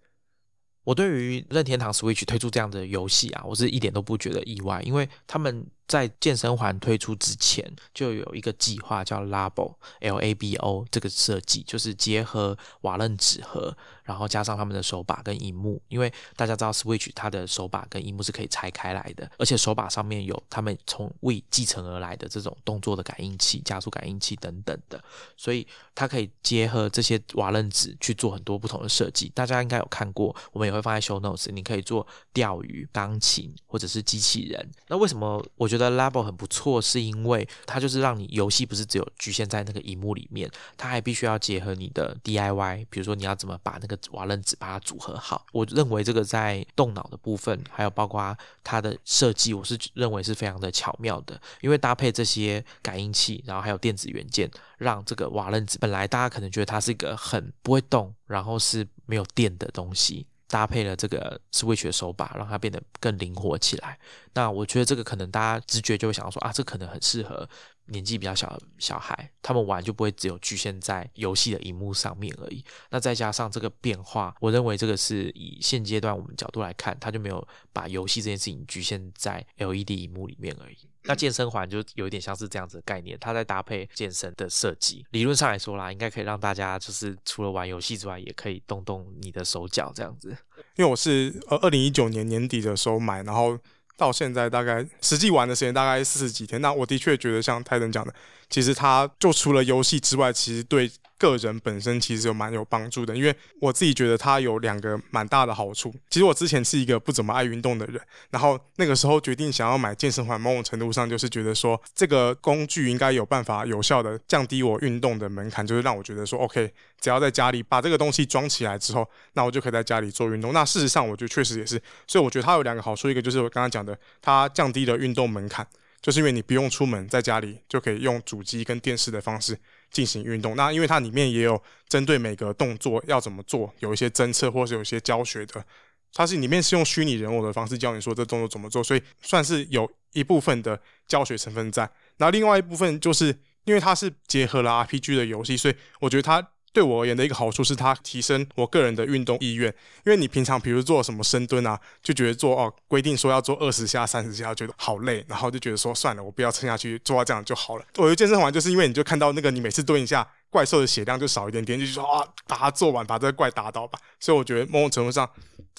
[0.85, 5.67] 我对于任天堂 Switch 推出这样的游戏啊，我是一点都不觉得意外，因为他们。
[5.89, 7.65] 在健身环推出之前，
[7.95, 13.75] 就有一个计划叫 Labo L A B O 这个设计，就是结合瓦楞纸盒，
[14.05, 15.81] 然后加上他们的手把跟荧幕。
[15.89, 25.03] 因为大家知道 Switch 它的手把跟荧幕是可以拆开来的，而且手把上面有他们从未继承而来的这种动作的感应器、加速感应器等等的，
[25.39, 29.33] 所以它可以结合这些瓦楞纸去做很多不同的设计。
[29.35, 34.71] 大家应该有看过，我们也会放在 Show Notes，你可以做钓鱼、钢琴或者是机器人。
[34.89, 35.78] 那为什么我觉得？
[35.79, 45.47] 的 Level 很不错，是因为它就是让你游戏不是只有局限在那个荧幕里面，它还必须要结合你的 DIY，比如说你要怎么把那个瓦楞纸把它组合好。
[45.53, 60.27] 我认为这个在动脑的部分，还有包括它的设计，我是认为是非常的巧妙的，因为搭配这些感应器，然后还有电子元件，让这个瓦楞纸本来大家可能觉得它是一个很不会动，然后是没有电的东西。
[60.49, 63.99] 搭配了这个 Switch 的手把，让它变得更灵活起来。
[64.35, 67.49] 那我觉得这个可能大家直觉就会想到说啊，这可能很适合
[67.87, 72.65] 年纪比较小的小孩，他们玩就不会只有局限在游戏的荧幕上面而已。
[72.91, 80.77] 那再加上这个变化，我认为这个是以现阶段我们角度来看，它就没有把游戏这件事情局限在 LED 荧幕里面而已。
[81.09, 90.29] 那健身环就有一点像是这样子的概念，它在搭配健身的设计，理论上来说啦，应该可以让大家就是除了玩游戏之外，也可以动动你的手脚这样子。
[90.77, 93.59] 因为我是呃二零一九年年底的时候买，然后
[93.97, 96.61] 到现在大概实际玩的时间大概四十几天。
[96.61, 98.15] 那我的确觉得像泰登讲的，
[98.49, 100.91] 其实它就除了游戏之外，其实对。
[101.21, 105.93] 个人本身其实有蛮有帮助的，因为我自己觉得它有两个蛮大的好处。
[106.09, 120.53] 其实我之前是一个不怎么爱运动的人，然后那个时候决定想要买健身环，某种程度上就是觉得说这个工具应该有办法有效的降低我运动的门槛，就是让我觉得说 OK，只要在家里把这个东西装起来之后，那我就可以在家里做运动。
[120.53, 125.67] 那事实上我觉得确实也是，所以我觉得它有两个好处，一个就是我刚刚讲的，它降低了运动门槛，
[126.01, 129.59] 就是因为你不用出门，在家里就可以用主机跟电视的方式。
[129.91, 135.65] 进行运动，那因为它里面也有针对每个动作要怎么做，有一些侦测或是有一些教学的
[136.13, 141.91] 它是里面是用虚拟人偶的方式教你说这动作怎么做，所以算是有一部分的教学成分在。
[142.19, 143.35] 然后另外一部分就是
[143.65, 146.47] 因为它是结合了 RPG 的游戏，所以我觉得它。
[146.79, 149.69] 对我而言的一个好处是，它提升我个人的运动意愿。
[150.07, 157.85] 因为你平常比如做什么深蹲啊，就觉得做哦规定说要做二十下、三十下，觉得好累，然后就觉得说算了，我不要撑下去，做到这样就好了。
[157.97, 163.99] 我觉得健身房就是因为你就看到那个你每次蹲一下，怪兽的血量就少一点点，就说啊把它做完，把这个怪打倒吧。
[164.21, 165.29] 所以我觉得某种程度上，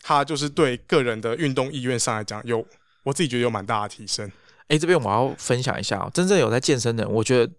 [0.04, 2.66] 它就是对个人的运动意愿上来讲，有
[3.04, 4.30] 我自己觉得有蛮大的提升。
[4.68, 7.50] 哎，这边我要分享一下哦，真正有在健身的人，我觉得。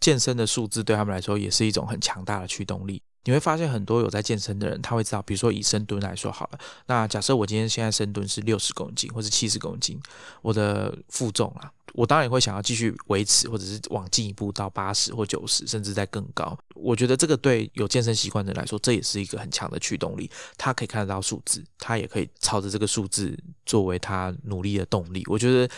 [0.00, 3.02] 健身的数字对他们来说也是一种很强大的驱动力。
[3.24, 10.00] 你会发现很多有在健身的人，他会知道，比如说以深蹲来说好了，那假设我今天现在深蹲是六十公斤或者七十公斤，
[10.40, 16.56] 我的负重啊，我当然也会想要继续维持，或者是往进一步到八十或九十，甚至在更高。
[16.74, 20.30] 我觉得这个对有健身习惯的人来说，这也是一个很强的驱动力。
[20.56, 25.22] 他可以看得到数字，他也可以朝着这个数字作为他努力的动力。
[25.26, 25.68] 我觉得。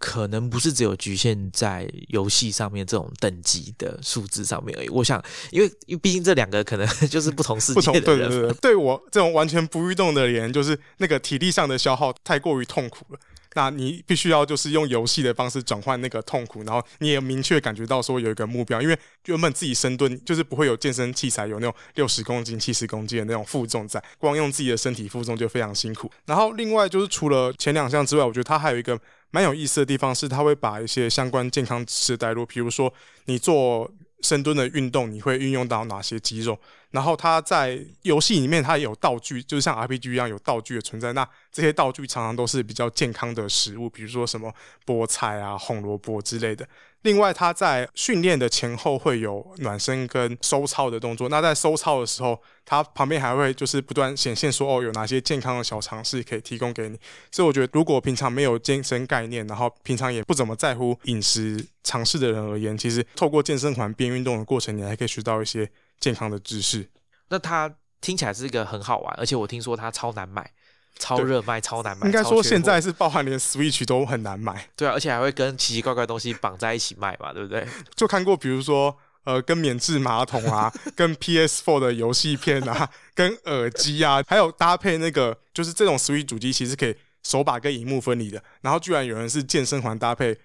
[0.00, 4.88] 可能不是只有局限在游戏上面这种等级的数字上面而已。
[4.88, 8.30] 我想，因为因为毕竟这两个可能就是不同世界的人。
[8.30, 13.20] 对对对，对我这种完全不运动的人，就是那个体力上的消耗太过于痛苦了。
[13.54, 26.10] 那你必须要就是用游戏的方式转换那个痛苦，然后你也明确感觉到说有一个目标，因为原本自己深蹲就是不会有健身器材有那种六十公斤、七十公斤的那种负重在，光用自己的身体负重就非常辛苦。
[26.24, 28.98] 然后另外就是除了前两项之外，我觉得它还有一个。
[29.30, 32.92] 蛮有意思的地方是，他会把一些相关健康知识带入，比如说
[33.26, 33.90] 你做
[34.22, 36.58] 深蹲的运动，你会运用到哪些肌肉？
[36.90, 41.12] 然后他在游戏里面，它有道具，就是像 RPG 一样有道具的存在。
[41.12, 44.52] 那这些道具常常都是比较健康的食物，比如说什么
[44.84, 46.66] 菠菜啊、红萝卜之类的。
[47.02, 51.30] 另外，他在训练的前后会有暖身跟收操的动作。
[51.30, 56.98] 那在收操的时候，他旁边还会就是不断显现说哦，有哪些健康的小常识可以提供给你。
[57.30, 65.66] 所以我觉得，如果平常没有健身概念，然后平常也不怎么在乎饮食尝试的人而言，其实透过健身环边运动的过程，你还可以学到一些
[66.00, 66.88] 健康的知识。
[67.28, 70.50] 那它听起来是一个很好玩，而且我听说它超难买。
[70.98, 72.06] 超热卖，超难买。
[72.06, 74.68] 应该说现在是包含连 Switch 都很难买。
[74.76, 77.66] 对啊，而且还会跟奇奇怪怪东西绑在一起卖嘛，对不对？
[77.96, 78.94] 就看过，比如说
[79.24, 88.42] 呃，跟免治马桶啊， 跟 PS4 的游戏片啊， 跟耳机啊，还有搭配那个，就是这种 Switch 主机其实可以手把跟荧幕分离的。
[88.60, 90.38] 然后居然有人是健身环搭配。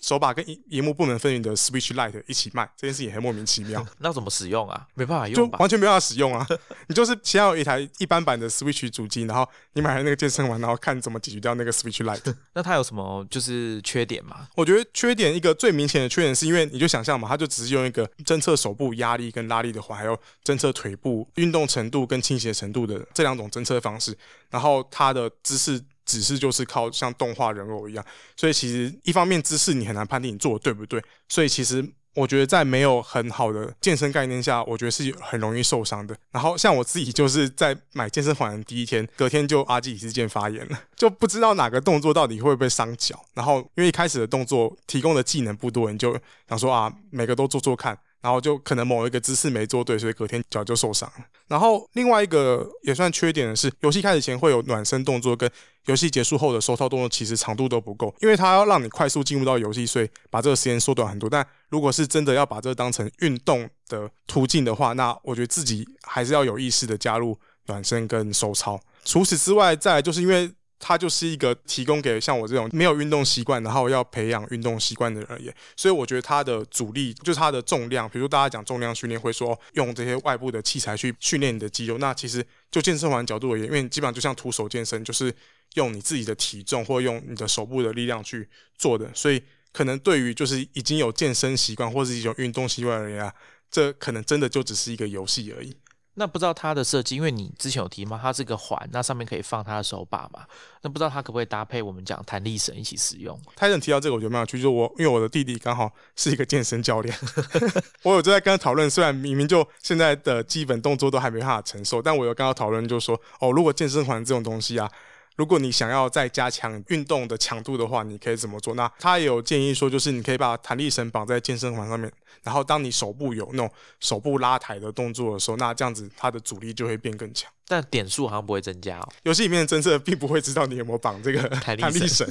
[0.00, 3.84] 手把跟荧荧幕不能分离的 Switch Lite 一起卖，这件事也很莫名其妙。
[3.98, 4.86] 那怎么使用啊？
[4.94, 6.46] 没办法用，就完全没办法使用啊！
[6.88, 12.34] 你就是先要有一台一般版的 Switch 主机，然后你买了那个健身环，然后看怎么解决掉那个 Switch Lite。
[12.54, 14.48] 那它有什么就是缺点吗？
[14.54, 24.16] 我觉得缺点一个最明显的缺点是因为你就想象嘛，它就只是用一个侦测手部压力跟拉力的环，还有侦测腿部运动程度跟倾斜程度的这两种侦测方式，
[24.50, 25.82] 然后它的姿势。
[26.08, 28.04] 只是就是靠像动画人偶一样，
[28.34, 36.16] 所以其实一方面姿势你很难判定你做的对不对，所以其实我觉得在没有很好的健身概念下，我觉得是很容易受伤的。
[36.32, 43.22] 然后像我自己就是在买健身环的第一天，隔天就阿基里斯腱发炎了， 就不知道哪个动作到底会不会伤脚。
[43.34, 47.96] 然后因为一开始的动作提供的技能不多，你就想说啊，每个都做做看。
[48.20, 51.24] 然后就可能某一个姿势没做对，所以隔天脚就受伤了。
[51.46, 55.50] 然后另外一个也算缺点的是，游戏开始前会有暖身动作，跟
[55.86, 61.30] 游戏结束后的收操动作，其实长度都不够，因为它要让你快速进入到游戏，所以把这个时间缩短很多。
[61.30, 68.80] 但如果是真的要把这个当成运动的途径的话，那我觉得自己还是要有意识的加入暖身跟收操。
[69.04, 70.50] 除此之外，再就是因为。
[70.80, 78.08] 它就是一个提供给像我这种没有运动习惯，然后要培养运动习惯的人而言，所以我觉得它的阻力就是它的重量。
[78.08, 81.98] 比如大家讲重量训练，会说用这些外部的器材去训练你的肌肉。
[81.98, 85.34] 那其实就健身环角度而言，因为基本上就像徒手健身，就是
[85.74, 89.10] 用你自己的体重或用你的手部的力量去做的。
[89.12, 93.34] 所以可能对于就是已经有健身习惯或是一种运动习惯的人啊，
[93.70, 95.74] 这可能真的就只是一个游戏而已。
[96.18, 100.44] 那不知道它的设计，因为你之前有提吗，它是个环，那上面可以放它的手把嘛？
[100.82, 103.38] 那不知道它可不可以搭配我们讲弹力绳一起使用？
[103.54, 107.16] 泰森提到这个，我觉得蛮有趣，就我因为我的弟弟刚好是一个健身教练，
[108.02, 114.90] 我有在跟他讨论，虽然明明就现在的基本动作都还没办法承受，但我有跟他讨论，就说哦，如果健身环这种东西啊。
[115.38, 118.74] 如果你想要再加强运动的强度的话，你可以怎么做？
[118.74, 122.12] 那他也有建议说，就是你可以把弹力绳绑在健身环上面，
[122.42, 123.70] 然后当你手部有那种
[124.00, 127.48] 手部拉抬的动作的时候，那这样子它的阻力就会变更强。
[127.68, 129.08] 但点数好像不会增加哦。
[129.22, 132.28] 游戏里面的侦测并不会知道你有没有绑这个弹力绳。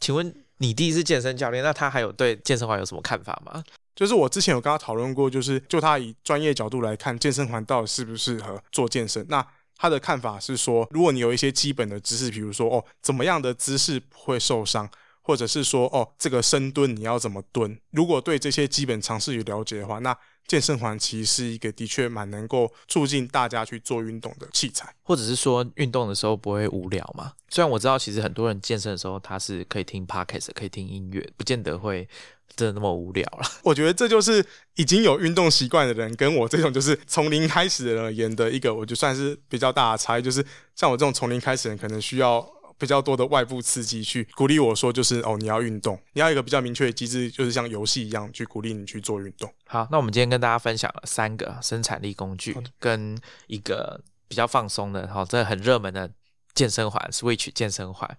[0.00, 3.62] 请问你弟是健身教练，那他还有对健身环有什么看法吗？
[3.94, 9.24] 就是我之前有跟他讨论过，就是就他以专业角度来看，健身环到底适不适合做健身？
[9.28, 9.46] 那
[9.78, 14.90] 他的看法是说，如果你有一些基本的姿势，比如说哦，怎么样的姿势不会受伤，
[15.28, 20.16] 或者是说哦，这个深蹲你要怎么蹲，如果对这些基本常识有了解的话，那
[20.46, 27.34] 健身环其实是一个的确蛮能够促进大家去做运动的器材，或者是说运动的时候不会无聊嘛？
[27.50, 32.08] 虽然我知道，其实很多人健身的时候他是可以听 podcast，可以听音乐，不见得会
[32.56, 33.46] 真的那么无聊了。
[33.62, 34.42] 我觉得这就是
[34.76, 40.42] 已经有运动习惯的人跟我这种就是从零开始的人而言的一个，我就算是比较大的差异，就是
[40.74, 42.50] 像我这种从零开始的人，可能需要。
[42.78, 49.52] 比较多的外部刺激去鼓励我说，就是哦，你要运动，你要一个比较明确的机制，就是像游戏一样去鼓励你去做运动。
[49.66, 53.18] 好，那我们今天跟大家分享了三个生产力工具，跟
[53.48, 56.10] 一个比较放松的，好，这很热门的。
[56.54, 58.18] 健身环，Switch 健身环，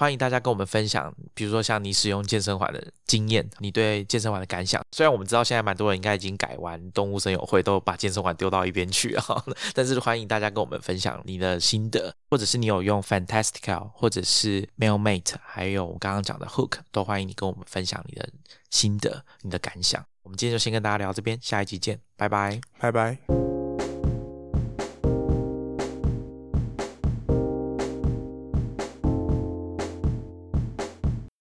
[0.00, 4.82] 欢迎大家跟我们分享，比如说像你使用健身环的经验，你对健身环的感想。
[4.92, 9.44] 虽然我们知道现在蛮多人应该已经改完动物森友会，都把健身环丢到一边去了，
[9.74, 18.26] 但是欢迎大家跟我们分享你的心得，或者是你有用 Fantastical，或者是 Mailmate，还有我刚刚讲的 Hook，都欢迎你跟我们分享你的
[18.70, 20.02] 心得、你的感想。
[20.22, 23.49] 我们今天就先跟大家聊这边，下一集见，拜拜，拜拜。